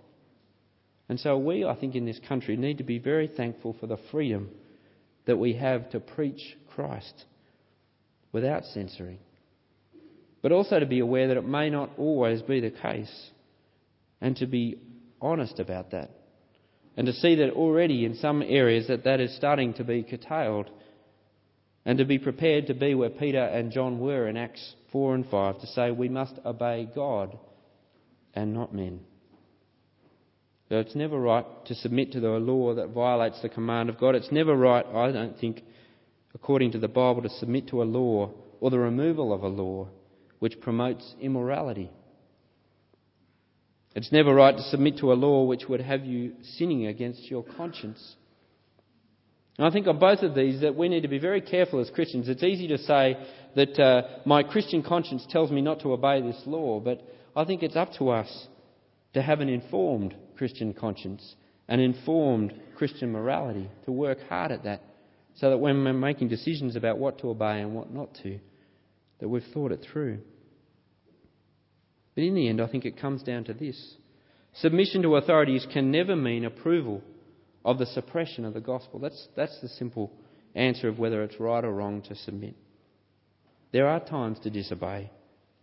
And 1.08 1.18
so 1.18 1.37
we, 1.38 1.64
I 1.64 1.74
think, 1.74 1.96
in 1.96 2.06
this 2.06 2.20
country 2.28 2.56
need 2.56 2.78
to 2.78 2.84
be 2.84 2.98
very 2.98 3.26
thankful 3.26 3.72
for 3.80 3.88
the 3.88 3.98
freedom 4.12 4.50
that 5.26 5.38
we 5.38 5.54
have 5.54 5.90
to 5.90 6.00
preach 6.00 6.56
Christ 6.68 7.24
without 8.32 8.64
censoring. 8.64 9.18
But 10.42 10.53
also 10.53 10.79
to 10.79 10.87
be 10.87 11.01
aware 11.01 11.29
that 11.29 11.37
it 11.37 11.46
may 11.46 11.70
not 11.70 11.90
always 11.98 12.42
be 12.42 12.61
the 12.61 12.70
case 12.70 13.31
and 14.20 14.37
to 14.37 14.46
be 14.46 14.79
honest 15.20 15.59
about 15.59 15.90
that. 15.92 16.11
And 16.96 17.07
to 17.07 17.12
see 17.12 17.37
that 17.37 17.53
already 17.53 18.05
in 18.05 18.16
some 18.16 18.42
areas 18.42 18.88
that 18.88 19.05
that 19.05 19.20
is 19.20 19.35
starting 19.37 19.74
to 19.74 19.85
be 19.85 20.03
curtailed 20.03 20.70
and 21.85 21.98
to 21.98 22.05
be 22.05 22.18
prepared 22.18 22.66
to 22.66 22.74
be 22.74 22.94
where 22.94 23.11
Peter 23.11 23.42
and 23.42 23.72
John 23.72 24.01
were 24.01 24.27
in 24.29 24.37
Acts 24.37 24.74
4 24.92 25.14
and 25.14 25.27
5 25.29 25.61
to 25.61 25.66
say 25.68 25.90
we 25.90 26.09
must 26.09 26.35
obey 26.44 26.88
God 26.92 27.38
and 28.35 28.53
not 28.53 28.74
men. 28.74 29.01
So 30.68 30.79
it's 30.79 30.94
never 30.94 31.18
right 31.18 31.46
to 31.66 31.74
submit 31.74 32.12
to 32.12 32.20
the 32.20 32.29
law 32.29 32.74
that 32.74 32.90
violates 32.90 33.40
the 33.40 33.48
command 33.48 33.88
of 33.88 33.98
God. 33.98 34.14
It's 34.14 34.33
never 34.33 34.55
right, 34.55 34.85
I 34.85 35.11
don't 35.12 35.38
think, 35.38 35.62
according 36.35 36.72
to 36.72 36.79
the 36.79 36.88
Bible, 36.88 37.22
to 37.22 37.31
submit 37.31 37.68
to 37.68 37.83
a 37.83 37.85
law 37.85 38.33
or 38.61 38.70
the 38.70 38.79
removal 38.79 39.33
of 39.33 39.42
a 39.42 39.48
law 39.48 39.88
which 40.38 40.61
promotes 40.61 41.14
immorality. 41.20 41.90
It's 43.94 44.12
never 44.12 44.35
right 44.35 44.57
to 44.57 44.62
submit 44.64 44.98
to 44.98 45.12
a 45.12 45.14
law 45.14 45.44
which 45.44 45.68
would 45.68 45.81
have 45.81 46.05
you 46.05 46.35
sinning 46.42 46.87
against 46.87 47.31
your 47.31 47.42
conscience. 47.42 48.16
And 49.57 49.66
I 49.66 49.70
think 49.70 49.88
on 49.88 49.98
both 49.98 50.20
of 50.20 50.37
these 50.37 50.61
that 50.61 50.77
we 50.77 50.88
need 50.88 51.03
to 51.03 51.09
be 51.09 51.18
very 51.18 51.40
careful 51.40 51.81
as 51.81 51.90
Christians. 51.90 52.29
It's 52.29 52.44
easy 52.44 52.68
to 52.68 52.79
say 52.79 53.16
that 53.57 53.79
uh, 53.79 54.03
my 54.24 54.44
Christian 54.44 54.85
conscience 54.85 55.27
tells 55.29 55.51
me 55.51 55.61
not 55.61 55.81
to 55.81 55.92
obey 55.92 56.22
this 56.22 56.40
law, 56.46 56.79
but 56.79 57.03
I 57.35 57.44
think 57.44 57.64
it's 57.64 57.74
up 57.74 57.92
to 57.94 58.11
us 58.11 58.46
to 59.14 59.22
have 59.22 59.40
an 59.40 59.48
informed 59.48 60.14
Christian 60.37 60.74
conscience, 60.74 61.35
an 61.66 61.81
informed 61.81 62.55
Christian 62.77 63.11
morality, 63.11 63.68
to 63.87 63.90
work 63.90 64.18
hard 64.29 64.53
at 64.53 64.62
that, 64.62 64.83
so 65.35 65.51
that 65.51 65.59
when 65.59 65.83
we're 65.83 65.92
making 65.92 66.29
decisions 66.29 66.77
about 66.77 66.98
what 66.98 67.18
to 67.18 67.31
obey 67.31 67.61
and 67.61 67.74
what 67.74 67.92
not 67.92 68.14
to, 68.22 68.38
that 69.20 69.28
we've 69.28 69.42
thought 69.52 69.72
it 69.72 69.87
through. 69.92 70.18
But 72.14 72.24
in 72.24 72.35
the 72.35 72.48
end, 72.48 72.61
I 72.61 72.66
think 72.66 72.85
it 72.85 73.00
comes 73.00 73.22
down 73.22 73.44
to 73.44 73.54
this 73.54 73.94
submission 74.54 75.02
to 75.02 75.16
authorities 75.16 75.66
can 75.72 75.90
never 75.90 76.16
mean 76.16 76.44
approval 76.44 77.02
of 77.64 77.78
the 77.78 77.87
suppression 77.87 78.44
of 78.44 78.54
the 78.54 78.61
gospel. 78.61 78.98
That's, 78.98 79.28
that's 79.37 79.61
the 79.61 79.68
simple 79.68 80.12
answer 80.54 80.88
of 80.88 80.98
whether 80.98 81.22
it's 81.22 81.38
right 81.38 81.64
or 81.64 81.72
wrong 81.72 82.02
to 82.02 82.14
submit. 82.14 82.57
There 83.72 83.87
are 83.87 84.00
times 84.00 84.38
to 84.40 84.50
disobey, 84.50 85.11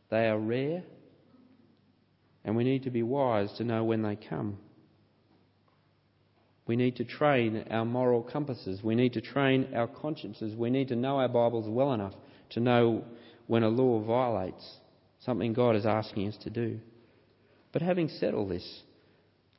they 0.09 0.27
are 0.27 0.37
rare, 0.37 0.83
and 2.43 2.55
we 2.55 2.63
need 2.63 2.83
to 2.83 2.91
be 2.91 3.01
wise 3.01 3.51
to 3.57 3.63
know 3.63 3.83
when 3.83 4.03
they 4.03 4.15
come. 4.15 4.59
We 6.67 6.75
need 6.75 6.95
to 6.97 7.05
train 7.05 7.65
our 7.69 7.85
moral 7.85 8.23
compasses. 8.23 8.83
We 8.83 8.95
need 8.95 9.13
to 9.13 9.21
train 9.21 9.73
our 9.75 9.87
consciences. 9.87 10.55
We 10.55 10.71
need 10.71 10.87
to 10.87 10.95
know 10.95 11.17
our 11.17 11.27
Bibles 11.27 11.69
well 11.69 11.93
enough 11.93 12.13
to 12.51 12.59
know 12.59 13.03
when 13.47 13.63
a 13.63 13.69
law 13.69 13.99
violates 14.01 14.77
something 15.21 15.53
God 15.53 15.75
is 15.75 15.85
asking 15.85 16.27
us 16.27 16.37
to 16.43 16.49
do. 16.49 16.79
But 17.71 17.81
having 17.81 18.09
said 18.09 18.33
all 18.33 18.47
this, 18.47 18.81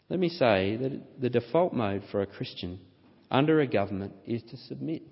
let 0.09 0.21
me 0.21 0.29
say 0.29 0.77
that 0.77 1.21
the 1.21 1.31
default 1.31 1.73
mode 1.73 2.05
for 2.11 2.23
a 2.23 2.27
Christian 2.27 2.79
under 3.31 3.61
a 3.61 3.67
government 3.67 4.15
is 4.27 4.43
to 4.51 4.57
submit. 4.57 5.03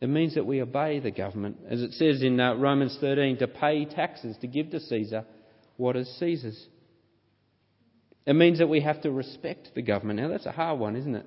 It 0.00 0.08
means 0.08 0.34
that 0.34 0.46
we 0.46 0.60
obey 0.60 1.00
the 1.00 1.10
government, 1.10 1.58
as 1.68 1.82
it 1.82 1.92
says 1.92 2.22
in 2.22 2.38
uh, 2.38 2.54
Romans 2.54 2.96
13, 3.00 3.38
to 3.38 3.48
pay 3.48 3.84
taxes, 3.84 4.36
to 4.40 4.46
give 4.46 4.70
to 4.70 4.80
Caesar 4.80 5.24
what 5.76 5.96
is 5.96 6.08
Caesar's. 6.18 6.66
It 8.26 8.34
means 8.34 8.58
that 8.58 8.68
we 8.68 8.80
have 8.80 9.02
to 9.02 9.10
respect 9.10 9.70
the 9.74 9.82
government. 9.82 10.20
Now, 10.20 10.28
that's 10.28 10.46
a 10.46 10.52
hard 10.52 10.78
one, 10.78 10.96
isn't 10.96 11.14
it? 11.14 11.26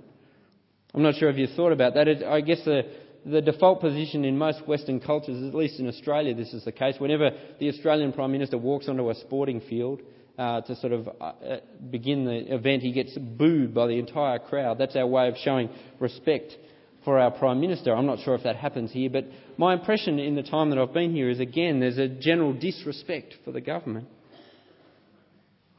I'm 0.94 1.04
not 1.04 1.16
sure 1.16 1.30
if 1.30 1.38
you've 1.38 1.52
thought 1.52 1.72
about 1.72 1.94
that. 1.96 2.08
I 2.26 2.42
guess 2.42 2.63
the, 2.66 2.84
the 3.32 3.42
default 3.42 3.82
position 3.82 4.26
in 4.26 4.38
most 4.38 4.68
Western 4.68 5.00
cultures, 5.00 5.44
at 5.44 5.54
least 5.54 5.80
in 5.80 5.88
Australia, 5.88 6.34
this 6.34 6.54
is 6.54 6.63
the 6.63 6.72
case. 6.72 6.96
Whenever 6.98 7.32
the 7.60 7.70
Australian 7.70 8.13
Prime 8.13 8.32
Minister 8.32 8.58
walks 8.58 8.88
onto 8.88 9.10
a 9.10 9.16
sporting 9.16 9.62
field, 9.62 10.02
uh, 10.38 10.62
to 10.62 10.76
sort 10.76 10.94
of 10.94 11.08
uh, 11.08 11.24
uh, 11.24 11.60
begin 11.90 12.26
the 12.26 12.54
event, 12.54 12.84
he 12.84 12.92
gets 12.92 13.18
booed 13.18 13.74
by 13.74 13.88
the 13.88 13.98
entire 13.98 14.38
crowd. 14.40 14.78
That's 14.78 14.96
our 14.96 15.08
way 15.08 15.28
of 15.28 15.36
showing 15.38 15.70
respect 16.00 16.56
for 17.04 17.18
our 17.18 17.32
Prime 17.32 17.60
Minister. 17.60 17.96
I'm 17.96 18.06
not 18.06 18.20
sure 18.20 18.36
if 18.36 18.44
that 18.44 18.56
happens 18.56 18.92
here, 18.92 19.10
but 19.10 19.26
my 19.58 19.74
impression 19.74 20.20
in 20.20 20.36
the 20.36 20.44
time 20.44 20.70
that 20.70 20.78
I've 20.78 20.94
been 20.94 21.16
here 21.16 21.30
is 21.30 21.40
again, 21.40 21.80
there's 21.80 21.98
a 21.98 22.08
general 22.08 22.54
disrespect 22.54 23.36
for 23.44 23.52
the 23.52 23.62
government. 23.62 24.08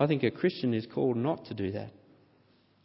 I 0.01 0.07
think 0.07 0.23
a 0.23 0.31
Christian 0.31 0.75
is 0.75 0.87
called 0.93 1.17
not 1.17 1.47
to 1.47 1.55
do 1.55 1.73
that. 1.73 1.91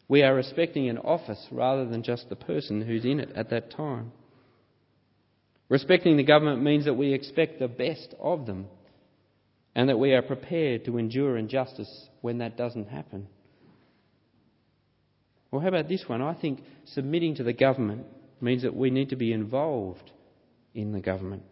We 0.08 0.22
are 0.22 0.36
respecting 0.36 0.90
an 0.90 0.98
office 1.00 1.44
rather 1.52 1.86
than 1.86 2.04
just 2.04 2.30
the 2.30 2.36
person 2.36 2.82
who's 2.82 3.06
in 3.06 3.20
it 3.20 3.32
at 3.36 3.50
that 3.50 3.72
time. 3.72 4.12
Respecting 5.70 6.18
the 6.18 6.24
government 6.24 6.62
means 6.62 6.86
that 6.86 6.94
we 6.94 7.14
expect 7.14 7.60
the 7.60 7.68
best 7.68 8.14
of 8.20 8.46
them 8.46 8.68
and 9.76 9.90
that 9.90 9.98
we 9.98 10.14
are 10.14 10.22
prepared 10.22 10.86
to 10.86 10.98
endure 10.98 11.38
injustice 11.38 12.10
when 12.22 12.40
that 12.40 12.58
doesn't 12.58 12.90
happen. 12.90 13.28
Well, 15.52 15.62
how 15.62 15.68
about 15.68 15.88
this 15.88 16.04
one? 16.08 16.22
I 16.22 16.34
think 16.34 16.64
submitting 16.86 17.36
to 17.36 17.44
the 17.44 17.54
government 17.54 18.06
means 18.42 18.64
that 18.64 18.76
we 18.76 18.90
need 18.90 19.10
to 19.10 19.16
be 19.16 19.32
involved 19.32 20.12
in 20.74 20.92
the 20.92 21.00
government. 21.00 21.44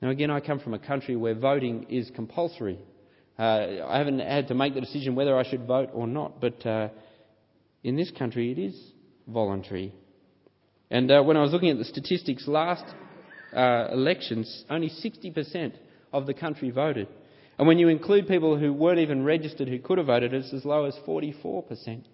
Now, 0.00 0.10
again, 0.10 0.30
I 0.30 0.40
come 0.40 0.58
from 0.58 0.74
a 0.74 0.78
country 0.78 1.16
where 1.16 1.34
voting 1.34 1.86
is 1.88 2.10
compulsory. 2.14 2.78
Uh, 3.38 3.86
I 3.86 3.98
haven't 3.98 4.18
had 4.18 4.48
to 4.48 4.54
make 4.54 4.74
the 4.74 4.80
decision 4.80 5.14
whether 5.14 5.36
I 5.36 5.48
should 5.48 5.66
vote 5.66 5.90
or 5.92 6.06
not, 6.06 6.40
but 6.40 6.64
uh, 6.66 6.88
in 7.82 7.96
this 7.96 8.10
country 8.10 8.52
it 8.52 8.58
is 8.58 8.78
voluntary. 9.26 9.94
And 10.92 11.10
uh, 11.10 11.22
when 11.22 11.38
I 11.38 11.40
was 11.40 11.52
looking 11.52 11.70
at 11.70 11.78
the 11.78 11.86
statistics 11.86 12.46
last 12.46 12.84
uh, 13.56 13.88
elections, 13.92 14.64
only 14.68 14.90
60% 14.90 15.72
of 16.12 16.26
the 16.26 16.34
country 16.34 16.70
voted. 16.70 17.08
And 17.58 17.66
when 17.66 17.78
you 17.78 17.88
include 17.88 18.28
people 18.28 18.58
who 18.58 18.74
weren't 18.74 18.98
even 18.98 19.24
registered 19.24 19.68
who 19.68 19.78
could 19.78 19.96
have 19.96 20.08
voted, 20.08 20.34
it's 20.34 20.52
as 20.52 20.66
low 20.66 20.84
as 20.84 20.94
44%. 21.08 22.04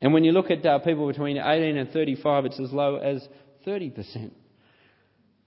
And 0.00 0.12
when 0.12 0.22
you 0.22 0.30
look 0.30 0.52
at 0.52 0.64
uh, 0.64 0.78
people 0.78 1.08
between 1.08 1.36
18 1.36 1.76
and 1.76 1.90
35, 1.90 2.44
it's 2.44 2.60
as 2.60 2.72
low 2.72 2.96
as 2.96 3.26
30%. 3.66 4.30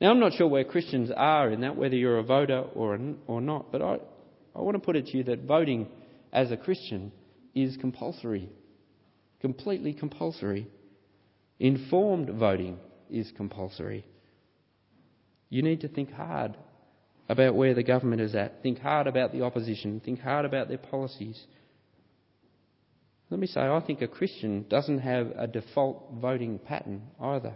Now, 0.02 0.12
I'm 0.12 0.20
not 0.20 0.34
sure 0.34 0.48
where 0.48 0.66
Christians 0.66 1.12
are 1.16 1.50
in 1.50 1.62
that, 1.62 1.78
whether 1.78 1.96
you're 1.96 2.18
a 2.18 2.24
voter 2.24 2.66
or, 2.76 3.00
or 3.26 3.40
not, 3.40 3.72
but 3.72 3.82
I, 3.82 4.00
I 4.54 4.62
want 4.62 4.76
to 4.76 4.80
put 4.80 4.98
it 4.98 5.08
to 5.08 5.18
you 5.18 5.24
that 5.24 5.44
voting 5.44 5.88
as 6.34 6.52
a 6.52 6.58
Christian 6.58 7.14
is 7.56 7.78
compulsory. 7.78 8.50
Completely 9.40 9.94
compulsory. 9.94 10.68
Informed 11.60 12.30
voting 12.30 12.78
is 13.10 13.32
compulsory. 13.36 14.06
You 15.50 15.62
need 15.64 15.82
to 15.82 15.88
think 15.88 16.12
hard 16.12 16.56
about 17.30 17.56
where 17.56 17.74
the 17.74 17.84
government 17.84 18.22
is 18.22 18.36
at. 18.36 18.62
Think 18.62 18.80
hard 18.80 19.08
about 19.08 19.32
the 19.32 19.42
opposition. 19.42 20.02
Think 20.04 20.20
hard 20.20 20.46
about 20.46 20.68
their 20.68 20.78
policies. 20.78 21.42
Let 23.30 23.40
me 23.40 23.48
say, 23.48 23.62
I 23.62 23.80
think 23.86 24.02
a 24.02 24.08
Christian 24.08 24.66
doesn't 24.70 25.00
have 25.00 25.32
a 25.38 25.48
default 25.48 26.14
voting 26.22 26.60
pattern 26.60 27.04
either. 27.20 27.54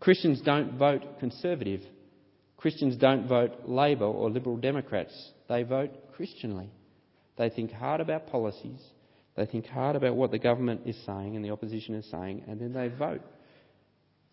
Christians 0.00 0.40
don't 0.42 0.76
vote 0.78 1.20
Conservative. 1.20 1.80
Christians 2.56 2.96
don't 2.96 3.28
vote 3.28 3.52
Labor 3.66 4.04
or 4.04 4.30
Liberal 4.30 4.56
Democrats. 4.56 5.32
They 5.48 5.62
vote 5.62 6.12
Christianly. 6.12 6.70
They 7.38 7.48
think 7.48 7.72
hard 7.72 8.00
about 8.00 8.26
policies. 8.26 8.80
They 9.36 9.46
think 9.46 9.66
hard 9.66 9.96
about 9.96 10.16
what 10.16 10.30
the 10.30 10.38
government 10.38 10.82
is 10.86 10.96
saying 11.06 11.36
and 11.36 11.44
the 11.44 11.50
opposition 11.50 11.94
is 11.94 12.08
saying, 12.10 12.44
and 12.46 12.60
then 12.60 12.72
they 12.72 12.88
vote. 12.88 13.22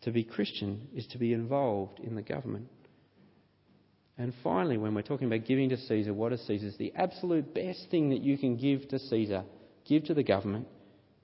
To 0.03 0.11
be 0.11 0.23
Christian 0.23 0.87
is 0.95 1.05
to 1.07 1.17
be 1.17 1.33
involved 1.33 1.99
in 1.99 2.15
the 2.15 2.21
government. 2.21 2.67
And 4.17 4.33
finally, 4.43 4.77
when 4.77 4.93
we're 4.93 5.01
talking 5.01 5.27
about 5.27 5.45
giving 5.45 5.69
to 5.69 5.77
Caesar, 5.77 6.13
what 6.13 6.33
is 6.33 6.45
Caesar's? 6.47 6.77
The 6.77 6.93
absolute 6.95 7.53
best 7.53 7.87
thing 7.89 8.09
that 8.09 8.21
you 8.21 8.37
can 8.37 8.57
give 8.57 8.87
to 8.89 8.99
Caesar, 8.99 9.43
give 9.85 10.05
to 10.05 10.13
the 10.13 10.23
government, 10.23 10.67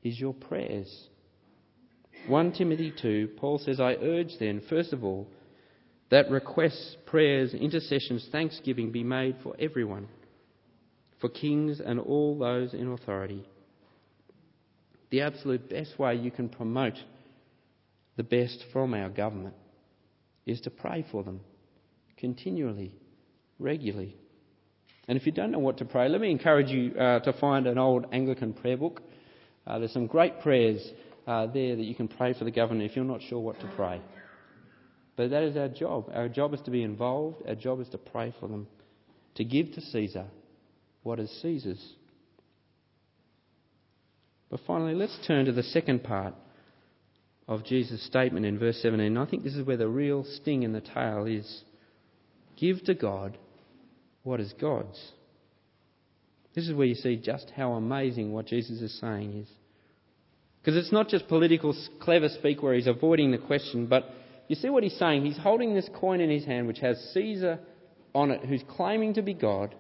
is 0.03 0.19
your 0.19 0.33
prayers. 0.33 1.07
1 2.27 2.53
Timothy 2.53 2.93
2, 3.01 3.31
Paul 3.38 3.59
says, 3.59 3.79
I 3.79 3.95
urge 3.95 4.38
then, 4.39 4.61
first 4.69 4.93
of 4.93 5.03
all, 5.03 5.27
that 6.09 6.29
requests, 6.29 6.95
prayers, 7.05 7.53
intercessions, 7.53 8.27
thanksgiving 8.31 8.91
be 8.91 9.03
made 9.03 9.35
for 9.43 9.55
everyone, 9.59 10.07
for 11.19 11.29
kings 11.29 11.79
and 11.79 11.99
all 11.99 12.38
those 12.38 12.73
in 12.73 12.91
authority. 12.91 13.45
The 15.15 15.21
absolute 15.21 15.69
best 15.69 15.97
way 15.97 16.15
you 16.15 16.30
can 16.30 16.49
promote 16.49 17.01
the 18.17 18.23
best 18.23 18.65
from 18.73 18.93
our 18.93 19.08
government 19.08 19.54
is 20.45 20.60
to 20.60 20.69
pray 20.69 21.06
for 21.10 21.23
them 21.23 21.39
continually, 22.17 22.93
regularly. 23.58 24.17
And 25.08 25.17
if 25.17 25.25
you 25.25 25.32
don't 25.32 25.51
know 25.51 25.60
what 25.60 25.78
to 25.78 25.86
pray, 25.86 26.10
let 26.10 26.19
me 26.19 26.32
encourage 26.32 26.67
you 26.67 26.93
uh, 26.95 27.21
to 27.21 27.32
find 27.32 27.65
an 27.65 27.78
old 27.78 28.08
Anglican 28.12 28.51
prayer 28.51 28.75
book. 28.75 29.04
Uh, 29.65 29.80
there's 29.80 29.93
some 29.93 30.08
great 30.08 30.41
prayers 30.41 30.86
uh, 31.25 31.47
there 31.47 31.78
that 31.78 31.86
you 31.86 31.95
can 31.95 32.10
pray 32.10 32.34
for 32.34 32.43
the 32.43 32.51
government 32.51 32.91
if 32.91 32.97
you're 32.97 33.06
not 33.06 33.21
sure 33.21 33.39
what 33.39 33.58
to 33.62 33.71
pray. 33.78 34.01
But 35.15 35.30
that 35.30 35.43
is 35.43 35.56
our 35.56 35.69
job. 35.69 36.12
Our 36.13 36.28
job 36.28 36.54
is 36.54 36.60
to 36.65 36.71
be 36.71 36.84
involved, 36.84 37.38
our 37.47 37.56
job 37.56 37.80
is 37.80 37.88
to 37.88 37.97
pray 37.97 38.36
for 38.38 38.49
them, 38.49 38.67
to 39.36 39.45
give 39.45 39.71
to 39.75 39.80
Caesar 39.80 40.25
what 41.04 41.21
is 41.21 41.32
Caesar's. 41.41 41.93
But 44.49 44.62
finally, 44.67 44.93
let's 44.93 45.17
turn 45.27 45.45
to 45.45 45.51
the 45.51 45.63
second 45.63 46.03
part 46.03 46.34
of 47.47 47.63
Jesus' 47.63 48.05
statement 48.05 48.45
in 48.45 48.58
verse 48.58 48.79
17. 48.81 49.17
I 49.17 49.25
think 49.25 49.43
this 49.43 49.55
is 49.55 49.65
where 49.65 49.77
the 49.77 49.88
real 49.88 50.23
sting 50.23 50.63
in 50.63 50.73
the 50.73 50.81
tail 50.81 51.25
is. 51.25 51.63
Give 52.58 52.84
to 52.86 52.93
God 52.93 53.38
what 54.23 54.39
is 54.39 54.53
God's. 54.60 54.99
This 56.55 56.67
is 56.67 56.73
where 56.73 56.88
you 56.88 56.95
see 56.95 57.17
just 57.17 57.51
how 57.55 57.73
amazing 57.73 58.31
what 58.31 58.47
Jesus 58.47 58.81
is 58.81 58.99
saying 58.99 59.34
is. 59.34 59.49
Because 60.62 60.77
it's 60.77 60.91
not 60.91 61.10
just 61.10 61.27
political 61.27 61.75
clever 61.99 62.29
speak 62.29 62.63
where 62.63 62.73
he's 62.73 62.88
avoiding 62.88 63.31
the 63.31 63.38
question, 63.38 63.86
but 63.86 64.10
you 64.47 64.55
see 64.55 64.69
what 64.69 64.84
he's 64.84 64.97
saying? 64.97 65.25
He's 65.25 65.38
holding 65.38 65.75
this 65.75 65.89
coin 65.95 66.21
in 66.21 66.29
his 66.29 66.45
hand 66.45 66.65
which 66.65 66.79
has 66.79 66.97
Caesar 67.13 67.60
on 68.15 68.31
it, 68.31 68.45
who's 68.45 68.63
claiming 68.69 69.13
to 69.15 69.21
be 69.21 69.34
God. 69.34 69.75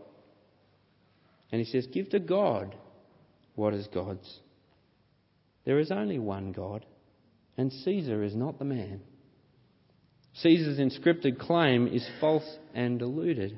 And 1.51 1.59
he 1.59 1.65
says, 1.65 1.87
Give 1.87 2.09
to 2.09 2.19
God 2.19 2.75
what 3.55 3.73
is 3.73 3.87
God's. 3.87 4.39
There 5.65 5.79
is 5.79 5.91
only 5.91 6.19
one 6.19 6.51
God, 6.51 6.85
and 7.57 7.71
Caesar 7.71 8.23
is 8.23 8.35
not 8.35 8.59
the 8.59 8.65
man. 8.65 9.01
Caesar's 10.35 10.79
inscripted 10.79 11.39
claim 11.39 11.87
is 11.87 12.07
false 12.19 12.57
and 12.73 12.99
deluded. 12.99 13.57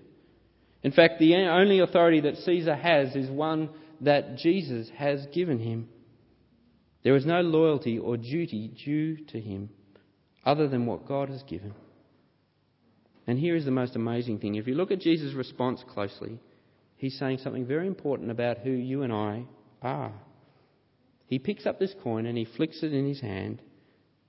In 0.83 0.91
fact, 0.91 1.19
the 1.19 1.35
only 1.35 1.79
authority 1.79 2.21
that 2.21 2.37
Caesar 2.37 2.75
has 2.75 3.15
is 3.15 3.29
one 3.29 3.69
that 4.01 4.37
Jesus 4.37 4.89
has 4.95 5.25
given 5.33 5.59
him. 5.59 5.89
There 7.03 7.15
is 7.15 7.25
no 7.25 7.41
loyalty 7.41 7.97
or 7.97 8.15
duty 8.15 8.71
due 8.85 9.17
to 9.25 9.39
him 9.39 9.69
other 10.45 10.67
than 10.67 10.85
what 10.85 11.07
God 11.07 11.29
has 11.29 11.43
given. 11.43 11.73
And 13.25 13.37
here 13.37 13.55
is 13.55 13.65
the 13.65 13.71
most 13.71 13.95
amazing 13.95 14.39
thing. 14.39 14.55
If 14.55 14.67
you 14.67 14.75
look 14.75 14.91
at 14.91 15.01
Jesus' 15.01 15.33
response 15.33 15.83
closely, 15.89 16.39
he's 16.95 17.17
saying 17.17 17.39
something 17.39 17.65
very 17.65 17.87
important 17.87 18.31
about 18.31 18.59
who 18.59 18.71
you 18.71 19.01
and 19.01 19.11
I 19.11 19.43
are. 19.81 20.13
He 21.27 21.39
picks 21.39 21.65
up 21.65 21.79
this 21.79 21.93
coin 22.03 22.25
and 22.25 22.37
he 22.37 22.45
flicks 22.45 22.81
it 22.83 22.93
in 22.93 23.07
his 23.07 23.21
hand 23.21 23.61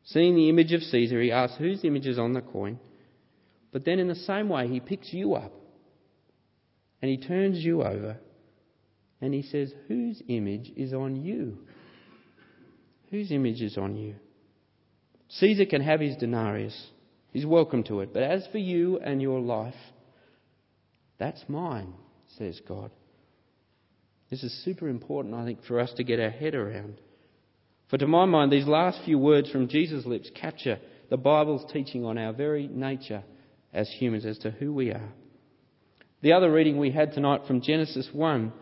Seeing 0.09 0.37
the 0.37 0.49
image 0.49 0.73
of 0.73 0.83
Caesar, 0.83 1.21
he 1.21 1.31
asks 1.31 1.59
whose 1.59 1.85
image 1.85 2.07
is 2.07 2.19
on 2.19 2.33
the 2.33 2.41
coin. 2.41 2.79
But 3.73 3.85
then, 3.85 3.99
in 3.99 4.09
the 4.09 4.15
same 4.15 4.49
way, 4.49 4.67
he 4.67 4.81
picks 4.81 5.13
you 5.13 5.35
up 5.35 5.53
and 7.03 7.11
he 7.11 7.19
turns 7.19 7.63
you 7.63 7.83
over 7.83 8.17
and 9.21 9.35
he 9.35 9.43
says, 9.43 9.71
Whose 9.87 10.23
image 10.27 10.73
is 10.77 10.95
on 10.95 11.17
you? 11.17 11.59
Whose 13.11 13.31
image 13.31 13.61
is 13.61 13.77
on 13.77 13.97
you? 13.97 14.15
Caesar 15.29 15.67
can 15.67 15.83
have 15.83 16.01
his 16.01 16.17
denarius. 16.17 16.87
He's 17.31 17.45
welcome 17.45 17.85
to 17.85 18.01
it. 18.01 18.15
But 18.15 18.23
as 18.23 18.47
for 18.51 18.59
you 18.59 18.99
and 19.01 19.21
your 19.21 19.41
life, 19.41 19.75
that's 21.19 21.45
mine, 21.49 21.93
says 22.39 22.63
God. 22.67 22.91
This 24.31 24.43
is 24.43 24.65
super 24.65 24.89
important, 24.89 25.35
I 25.35 25.45
think, 25.45 25.65
for 25.65 25.81
us 25.81 25.93
to 25.97 26.05
get 26.05 26.21
our 26.21 26.31
head 26.31 26.55
around. 26.55 27.01
For 27.89 27.97
to 27.97 28.07
my 28.07 28.27
mind, 28.27 28.53
these 28.53 28.67
last 28.67 29.01
few 29.05 29.19
words 29.19 29.51
from 29.51 29.69
Jesus' 29.69 30.05
lips 30.05 30.31
capture 30.35 30.79
the 31.09 31.17
Bible's 31.17 31.71
teaching 31.73 32.05
on 32.05 32.19
our 32.19 32.33
very 32.33 32.69
nature 32.69 33.23
as 33.73 33.89
humans, 33.89 34.27
as 34.27 34.39
to 34.39 34.51
who 34.51 34.73
we 34.75 34.91
are. 34.91 35.13
The 36.21 36.33
other 36.33 36.53
reading 36.53 36.79
we 36.79 36.91
had 36.91 37.13
tonight 37.13 37.43
from 37.47 37.63
Genesis 37.63 38.09
1 38.13 38.53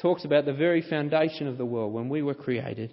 talks 0.00 0.24
about 0.24 0.44
the 0.44 0.52
very 0.52 0.82
foundation 0.82 1.48
of 1.48 1.58
the 1.58 1.64
world 1.64 1.92
when 1.92 2.08
we 2.08 2.22
were 2.22 2.34
created. 2.34 2.92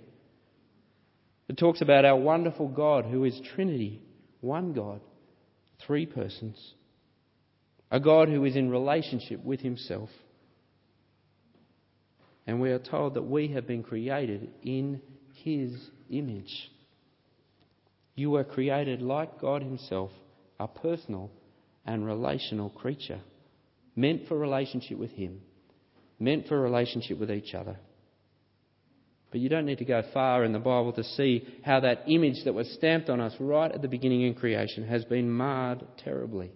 It 1.47 1.57
talks 1.57 1.81
about 1.81 2.05
our 2.05 2.17
wonderful 2.17 2.67
God 2.67 3.05
who 3.05 3.23
is 3.23 3.39
Trinity, 3.55 4.01
one 4.41 4.73
God, 4.73 5.01
three 5.85 6.05
persons. 6.05 6.73
A 7.91 7.99
God 7.99 8.27
who 8.27 8.43
is 8.43 8.55
in 8.55 8.69
relationship 8.69 9.43
with 9.43 9.61
Himself. 9.61 10.09
And 12.47 12.61
we 12.61 12.71
are 12.71 12.79
told 12.79 13.15
that 13.15 13.23
we 13.23 13.49
have 13.49 13.67
been 13.67 13.83
created 13.83 14.49
in 14.63 15.01
his 15.43 15.89
image. 16.09 16.71
You 18.15 18.31
were 18.31 18.43
created 18.43 19.01
like 19.01 19.39
God 19.39 19.61
Himself, 19.61 20.11
a 20.59 20.67
personal 20.67 21.29
and 21.85 22.05
relational 22.05 22.69
creature, 22.71 23.19
meant 23.95 24.27
for 24.27 24.37
relationship 24.37 24.97
with 24.97 25.11
Him, 25.11 25.41
meant 26.19 26.47
for 26.47 26.59
relationship 26.59 27.19
with 27.19 27.29
each 27.29 27.53
other. 27.53 27.77
But 29.29 29.41
you 29.41 29.49
don't 29.49 29.65
need 29.65 29.77
to 29.79 29.85
go 29.85 30.01
far 30.13 30.43
in 30.43 30.53
the 30.53 30.59
Bible 30.59 30.93
to 30.93 31.03
see 31.03 31.45
how 31.63 31.81
that 31.81 32.03
image 32.07 32.43
that 32.45 32.53
was 32.53 32.73
stamped 32.73 33.09
on 33.09 33.21
us 33.21 33.35
right 33.39 33.71
at 33.71 33.81
the 33.81 33.87
beginning 33.87 34.21
in 34.21 34.33
creation 34.33 34.87
has 34.87 35.05
been 35.05 35.29
marred 35.29 35.85
terribly. 36.03 36.51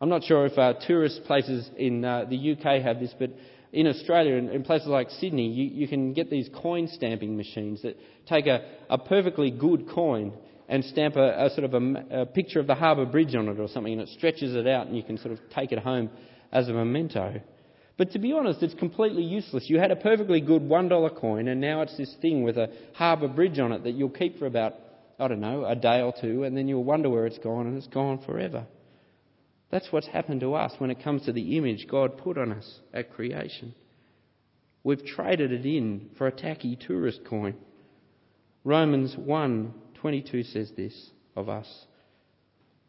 I'm 0.00 0.08
not 0.08 0.24
sure 0.24 0.46
if 0.46 0.58
uh, 0.58 0.74
tourist 0.86 1.22
places 1.24 1.68
in 1.76 2.04
uh, 2.04 2.26
the 2.28 2.52
UK 2.52 2.82
have 2.82 3.00
this, 3.00 3.14
but 3.18 3.30
in 3.72 3.86
Australia, 3.86 4.34
in, 4.34 4.48
in 4.48 4.62
places 4.62 4.88
like 4.88 5.10
Sydney, 5.10 5.48
you, 5.48 5.64
you, 5.64 5.88
can 5.88 6.12
get 6.12 6.30
these 6.30 6.48
coin 6.54 6.88
stamping 6.88 7.36
machines 7.36 7.82
that 7.82 7.96
take 8.26 8.46
a, 8.46 8.66
a 8.88 8.98
perfectly 8.98 9.50
good 9.50 9.88
coin 9.88 10.32
and 10.68 10.84
stamp 10.84 11.16
a, 11.16 11.46
a 11.46 11.50
sort 11.50 11.64
of 11.64 11.74
a, 11.74 12.22
a, 12.22 12.26
picture 12.26 12.60
of 12.60 12.66
the 12.66 12.74
Harbour 12.74 13.06
Bridge 13.06 13.34
on 13.34 13.48
it 13.48 13.58
or 13.58 13.68
something, 13.68 13.92
and 13.92 14.02
it 14.02 14.08
stretches 14.08 14.54
it 14.54 14.66
out, 14.66 14.86
and 14.86 14.96
you 14.96 15.02
can 15.02 15.18
sort 15.18 15.32
of 15.32 15.38
take 15.54 15.72
it 15.72 15.78
home 15.78 16.10
as 16.52 16.68
a 16.68 16.72
memento. 16.72 17.40
But 17.96 18.12
to 18.12 18.18
be 18.18 18.32
honest, 18.32 18.62
it's 18.62 18.74
completely 18.74 19.22
useless. 19.22 19.64
You 19.68 19.78
had 19.78 19.90
a 19.90 19.96
perfectly 19.96 20.40
good 20.40 20.62
$1 20.62 21.16
coin, 21.16 21.48
and 21.48 21.60
now 21.60 21.82
it's 21.82 21.96
this 21.96 22.14
thing 22.22 22.44
with 22.44 22.56
a 22.56 22.70
Harbour 22.94 23.28
Bridge 23.28 23.58
on 23.58 23.72
it 23.72 23.82
that 23.84 23.92
you'll 23.92 24.10
keep 24.10 24.38
for 24.38 24.46
about, 24.46 24.74
I 25.18 25.28
don't 25.28 25.40
know, 25.40 25.64
a 25.64 25.74
day 25.74 26.00
or 26.00 26.14
two, 26.18 26.44
and 26.44 26.56
then 26.56 26.68
you'll 26.68 26.84
wonder 26.84 27.10
where 27.10 27.26
it's 27.26 27.38
gone, 27.38 27.66
and 27.66 27.76
it's 27.76 27.88
gone 27.88 28.18
forever. 28.24 28.66
That's 29.70 29.92
what's 29.92 30.06
happened 30.06 30.40
to 30.40 30.54
us 30.54 30.74
when 30.78 30.90
it 30.90 31.02
comes 31.02 31.24
to 31.24 31.32
the 31.32 31.56
image 31.56 31.86
God 31.88 32.18
put 32.18 32.38
on 32.38 32.52
us 32.52 32.80
at 32.92 33.12
creation. 33.12 33.74
We've 34.82 35.04
traded 35.04 35.52
it 35.52 35.66
in 35.66 36.10
for 36.16 36.26
a 36.26 36.32
tacky 36.32 36.76
tourist 36.76 37.24
coin. 37.24 37.54
Romans 38.64 39.14
1:22 39.16 40.44
says 40.44 40.72
this 40.72 41.10
of 41.36 41.48
us. 41.48 41.86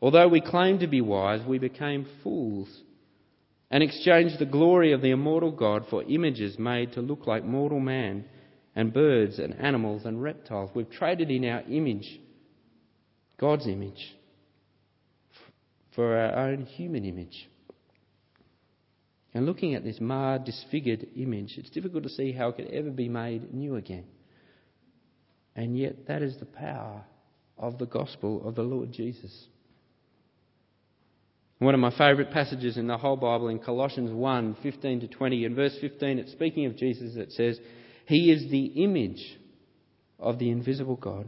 Although 0.02 0.30
we 0.30 0.40
claimed 0.40 0.80
to 0.80 0.88
be 0.88 1.02
wise, 1.02 1.44
we 1.46 1.60
became 1.60 2.06
fools 2.24 2.84
and 3.70 3.84
exchanged 3.84 4.40
the 4.40 4.46
glory 4.46 4.94
of 4.94 5.02
the 5.02 5.12
immortal 5.12 5.52
God 5.52 5.86
for 5.90 6.04
images 6.04 6.58
made 6.58 6.94
to 6.94 7.02
look 7.02 7.28
like 7.28 7.44
mortal 7.44 7.80
man 7.80 8.26
and 8.76 8.94
birds 8.94 9.40
and 9.40 9.54
animals 9.56 10.06
and 10.06 10.24
reptiles. 10.24 10.72
We've 10.74 10.90
traded 10.90 11.30
in 11.30 11.44
our 11.46 11.62
image 11.70 12.20
God's 13.38 13.68
image 13.68 14.16
for 16.00 16.16
our 16.16 16.48
own 16.48 16.62
human 16.62 17.04
image. 17.04 17.50
And 19.34 19.46
looking 19.46 19.76
at 19.76 19.84
this 19.84 20.00
marred, 20.00 20.46
disfigured 20.46 21.06
image, 21.18 21.56
it's 21.58 21.70
difficult 21.72 22.04
to 22.04 22.10
see 22.10 22.32
how 22.32 22.48
it 22.48 22.56
could 22.56 22.70
ever 22.72 22.90
be 22.90 23.10
made 23.10 23.54
new 23.54 23.76
again. 23.76 24.06
And 25.58 25.78
yet, 25.78 26.08
that 26.08 26.22
is 26.22 26.38
the 26.38 26.46
power 26.46 27.04
of 27.58 27.80
the 27.80 27.86
gospel 27.86 28.48
of 28.48 28.56
the 28.56 28.62
Lord 28.62 28.94
Jesus. 28.94 29.48
One 31.58 31.74
of 31.74 31.82
my 31.82 31.92
favourite 31.92 32.32
passages 32.32 32.78
in 32.78 32.88
the 32.88 32.98
whole 32.98 33.18
Bible 33.18 33.50
in 33.50 33.60
Colossians 33.60 34.14
1 34.14 34.56
15 34.64 35.02
to 35.02 35.08
20. 35.10 35.44
In 35.44 35.54
verse 35.54 35.78
15, 35.82 36.18
it's 36.20 36.32
speaking 36.32 36.66
of 36.66 36.78
Jesus, 36.78 37.18
it 37.18 37.34
says, 37.34 37.60
He 38.06 38.32
is 38.32 38.50
the 38.50 38.68
image 38.86 39.38
of 40.18 40.40
the 40.40 40.50
invisible 40.50 40.96
God. 40.96 41.28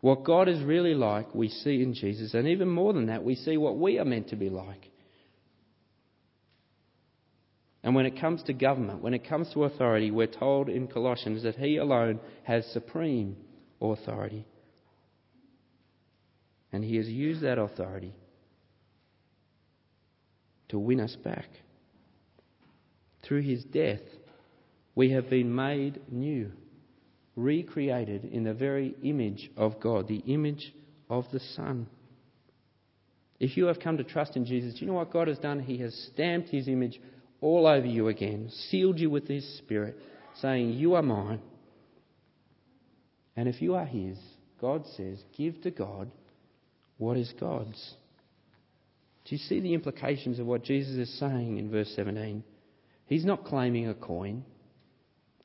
What 0.00 0.24
God 0.24 0.48
is 0.48 0.62
really 0.62 0.94
like, 0.94 1.34
we 1.34 1.48
see 1.48 1.82
in 1.82 1.94
Jesus. 1.94 2.34
And 2.34 2.46
even 2.46 2.68
more 2.68 2.92
than 2.92 3.06
that, 3.06 3.24
we 3.24 3.34
see 3.34 3.56
what 3.56 3.76
we 3.76 3.98
are 3.98 4.04
meant 4.04 4.28
to 4.28 4.36
be 4.36 4.48
like. 4.48 4.90
And 7.82 7.94
when 7.94 8.06
it 8.06 8.20
comes 8.20 8.42
to 8.44 8.52
government, 8.52 9.02
when 9.02 9.14
it 9.14 9.28
comes 9.28 9.52
to 9.52 9.64
authority, 9.64 10.10
we're 10.10 10.26
told 10.26 10.68
in 10.68 10.88
Colossians 10.88 11.42
that 11.42 11.56
He 11.56 11.76
alone 11.78 12.20
has 12.44 12.64
supreme 12.72 13.36
authority. 13.80 14.46
And 16.72 16.84
He 16.84 16.96
has 16.96 17.08
used 17.08 17.42
that 17.42 17.58
authority 17.58 18.14
to 20.68 20.78
win 20.78 21.00
us 21.00 21.16
back. 21.24 21.48
Through 23.24 23.42
His 23.42 23.64
death, 23.64 24.02
we 24.94 25.12
have 25.12 25.30
been 25.30 25.54
made 25.54 26.00
new, 26.10 26.52
recreated 27.38 28.24
in 28.24 28.42
the 28.42 28.52
very 28.52 28.94
image 29.02 29.50
of 29.56 29.80
God, 29.80 30.08
the 30.08 30.22
image 30.26 30.74
of 31.08 31.24
the 31.32 31.40
Son. 31.54 31.86
If 33.38 33.56
you 33.56 33.66
have 33.66 33.78
come 33.78 33.96
to 33.98 34.04
trust 34.04 34.36
in 34.36 34.44
Jesus, 34.44 34.80
you 34.80 34.88
know 34.88 34.94
what 34.94 35.12
God 35.12 35.28
has 35.28 35.38
done? 35.38 35.60
He 35.60 35.78
has 35.78 35.94
stamped 36.12 36.48
His 36.48 36.66
image 36.66 37.00
all 37.40 37.66
over 37.66 37.86
you 37.86 38.08
again, 38.08 38.50
sealed 38.68 38.98
you 38.98 39.08
with 39.08 39.28
His 39.28 39.46
Spirit, 39.58 39.96
saying, 40.40 40.72
You 40.72 40.94
are 40.94 41.02
mine. 41.02 41.40
And 43.36 43.48
if 43.48 43.62
you 43.62 43.76
are 43.76 43.86
His, 43.86 44.18
God 44.60 44.84
says, 44.96 45.22
Give 45.36 45.60
to 45.62 45.70
God 45.70 46.10
what 46.96 47.16
is 47.16 47.32
God's. 47.38 47.94
Do 49.24 49.36
you 49.36 49.38
see 49.38 49.60
the 49.60 49.74
implications 49.74 50.40
of 50.40 50.46
what 50.46 50.64
Jesus 50.64 50.96
is 50.96 51.18
saying 51.20 51.58
in 51.58 51.70
verse 51.70 51.92
17? 51.94 52.42
He's 53.06 53.24
not 53.24 53.44
claiming 53.44 53.88
a 53.88 53.94
coin. 53.94 54.44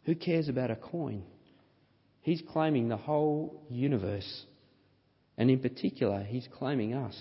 Who 0.06 0.16
cares 0.16 0.50
about 0.50 0.72
a 0.72 0.76
coin? 0.76 1.24
He's 2.24 2.42
claiming 2.52 2.88
the 2.88 2.98
whole 2.98 3.62
universe. 3.70 4.46
And 5.38 5.52
in 5.52 5.60
particular, 5.60 6.24
he's 6.24 6.48
claiming 6.58 6.94
us. 6.94 7.16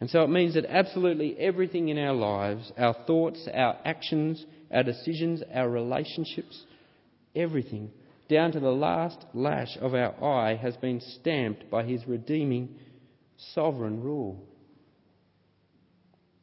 And 0.00 0.10
so 0.10 0.22
it 0.22 0.30
means 0.30 0.54
that 0.54 0.64
absolutely 0.64 1.38
everything 1.38 1.88
in 1.88 1.98
our 1.98 2.14
lives, 2.14 2.72
our 2.76 2.94
thoughts, 3.06 3.46
our 3.52 3.76
actions, 3.84 4.44
our 4.72 4.82
decisions, 4.82 5.42
our 5.54 5.68
relationships, 5.68 6.60
everything, 7.36 7.90
down 8.28 8.52
to 8.52 8.60
the 8.60 8.70
last 8.70 9.18
lash 9.34 9.76
of 9.80 9.94
our 9.94 10.12
eye, 10.24 10.56
has 10.56 10.76
been 10.78 11.00
stamped 11.00 11.70
by 11.70 11.84
his 11.84 12.06
redeeming 12.08 12.70
sovereign 13.54 14.02
rule. 14.02 14.42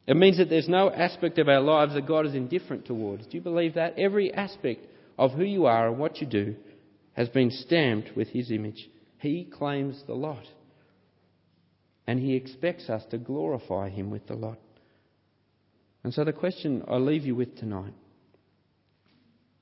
It 0.06 0.16
means 0.16 0.38
that 0.38 0.48
there's 0.48 0.68
no 0.68 0.90
aspect 0.90 1.38
of 1.38 1.48
our 1.48 1.60
lives 1.60 1.94
that 1.94 2.06
God 2.06 2.24
is 2.26 2.34
indifferent 2.34 2.86
towards. 2.86 3.26
Do 3.26 3.36
you 3.36 3.42
believe 3.42 3.74
that? 3.74 3.98
Every 3.98 4.32
aspect 4.32 4.86
of 5.18 5.32
who 5.32 5.44
you 5.44 5.66
are 5.66 5.88
and 5.88 5.98
what 5.98 6.20
you 6.20 6.26
do 6.26 6.56
has 7.20 7.28
been 7.28 7.50
stamped 7.50 8.16
with 8.16 8.28
his 8.28 8.50
image. 8.50 8.88
He 9.18 9.44
claims 9.44 10.02
the 10.06 10.14
lot 10.14 10.46
and 12.06 12.18
He 12.18 12.34
expects 12.34 12.88
us 12.88 13.04
to 13.10 13.18
glorify 13.18 13.90
Him 13.90 14.10
with 14.10 14.26
the 14.26 14.34
lot. 14.34 14.58
And 16.02 16.14
so 16.14 16.24
the 16.24 16.32
question 16.32 16.82
I 16.88 16.96
leave 16.96 17.26
you 17.26 17.34
with 17.34 17.58
tonight 17.58 17.92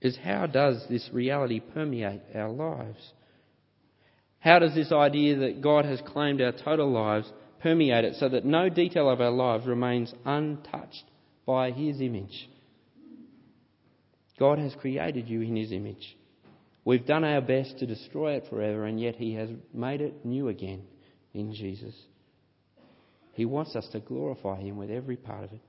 is 0.01 0.16
how 0.23 0.47
does 0.47 0.87
this 0.88 1.11
reality 1.12 1.59
permeate 1.59 2.23
our 2.37 2.49
lives? 2.49 3.12
How 4.38 4.61
does 4.61 4.77
this 4.77 4.92
idea 4.92 5.38
that 5.38 5.61
God 5.61 5.85
has 5.85 6.01
claimed 6.07 6.40
our 6.40 6.53
total 6.53 6.92
lives 6.92 7.27
permeate 7.61 8.05
it 8.05 8.14
so 8.21 8.29
that 8.29 8.44
no 8.44 8.68
detail 8.68 9.11
of 9.11 9.21
our 9.21 9.33
lives 9.33 9.66
remains 9.66 10.14
untouched 10.25 11.05
by 11.44 11.73
His 11.73 12.01
image? 12.01 12.49
God 14.38 14.61
has 14.61 14.77
created 14.77 15.29
you 15.29 15.40
in 15.40 15.57
His 15.57 15.73
image. 15.73 16.16
We've 16.88 17.05
done 17.05 17.22
our 17.22 17.42
best 17.42 17.81
to 17.81 17.87
destroy 17.87 18.37
it 18.37 18.46
forever, 18.48 18.87
and 18.87 18.98
yet 18.98 19.16
He 19.16 19.35
has 19.35 19.51
made 19.74 20.01
it 20.01 20.24
new 20.24 20.48
again 20.48 20.85
in 21.35 21.53
Jesus. 21.53 21.94
He 23.35 23.44
wants 23.44 23.77
us 23.77 23.87
to 23.92 24.01
glorify 24.01 24.62
Him 24.62 24.79
with 24.79 24.90
every 24.90 25.16
part 25.16 25.44
of 25.44 25.53
it. 25.53 25.61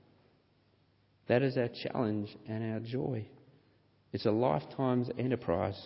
That 1.28 1.42
is 1.42 1.58
our 1.58 1.68
challenge 1.68 2.34
and 2.48 2.72
our 2.72 2.80
joy. 2.80 3.26
It's 4.14 4.24
a 4.24 4.30
lifetime's 4.30 5.10
enterprise. 5.18 5.78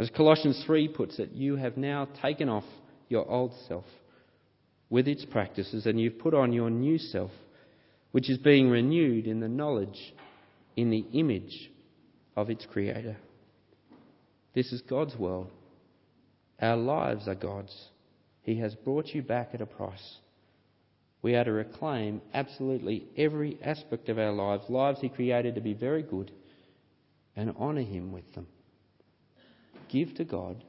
As 0.00 0.10
Colossians 0.10 0.60
3 0.66 0.88
puts 0.88 1.20
it, 1.20 1.30
you 1.30 1.54
have 1.54 1.76
now 1.76 2.08
taken 2.20 2.48
off 2.48 2.64
your 3.08 3.30
old 3.30 3.52
self 3.68 3.84
with 4.90 5.06
its 5.06 5.24
practices 5.26 5.86
and 5.86 6.00
you've 6.00 6.18
put 6.18 6.34
on 6.34 6.52
your 6.52 6.70
new 6.70 6.98
self, 6.98 7.30
which 8.10 8.28
is 8.28 8.38
being 8.38 8.68
renewed 8.68 9.28
in 9.28 9.38
the 9.38 9.48
knowledge, 9.48 10.12
in 10.74 10.90
the 10.90 11.06
image 11.12 11.70
of 12.36 12.50
its 12.50 12.66
Creator. 12.66 13.16
This 14.56 14.72
is 14.72 14.80
God's 14.80 15.14
world. 15.18 15.50
Our 16.62 16.78
lives 16.78 17.28
are 17.28 17.34
God's. 17.34 17.76
He 18.40 18.58
has 18.60 18.74
brought 18.74 19.08
you 19.08 19.20
back 19.20 19.50
at 19.52 19.60
a 19.60 19.66
price. 19.66 20.16
We 21.20 21.34
are 21.34 21.44
to 21.44 21.52
reclaim 21.52 22.22
absolutely 22.32 23.04
every 23.18 23.58
aspect 23.62 24.08
of 24.08 24.18
our 24.18 24.32
lives, 24.32 24.64
lives 24.70 25.02
He 25.02 25.10
created 25.10 25.56
to 25.56 25.60
be 25.60 25.74
very 25.74 26.02
good, 26.02 26.30
and 27.36 27.54
honour 27.58 27.82
Him 27.82 28.12
with 28.12 28.32
them. 28.32 28.46
Give 29.90 30.14
to 30.14 30.24
God 30.24 30.64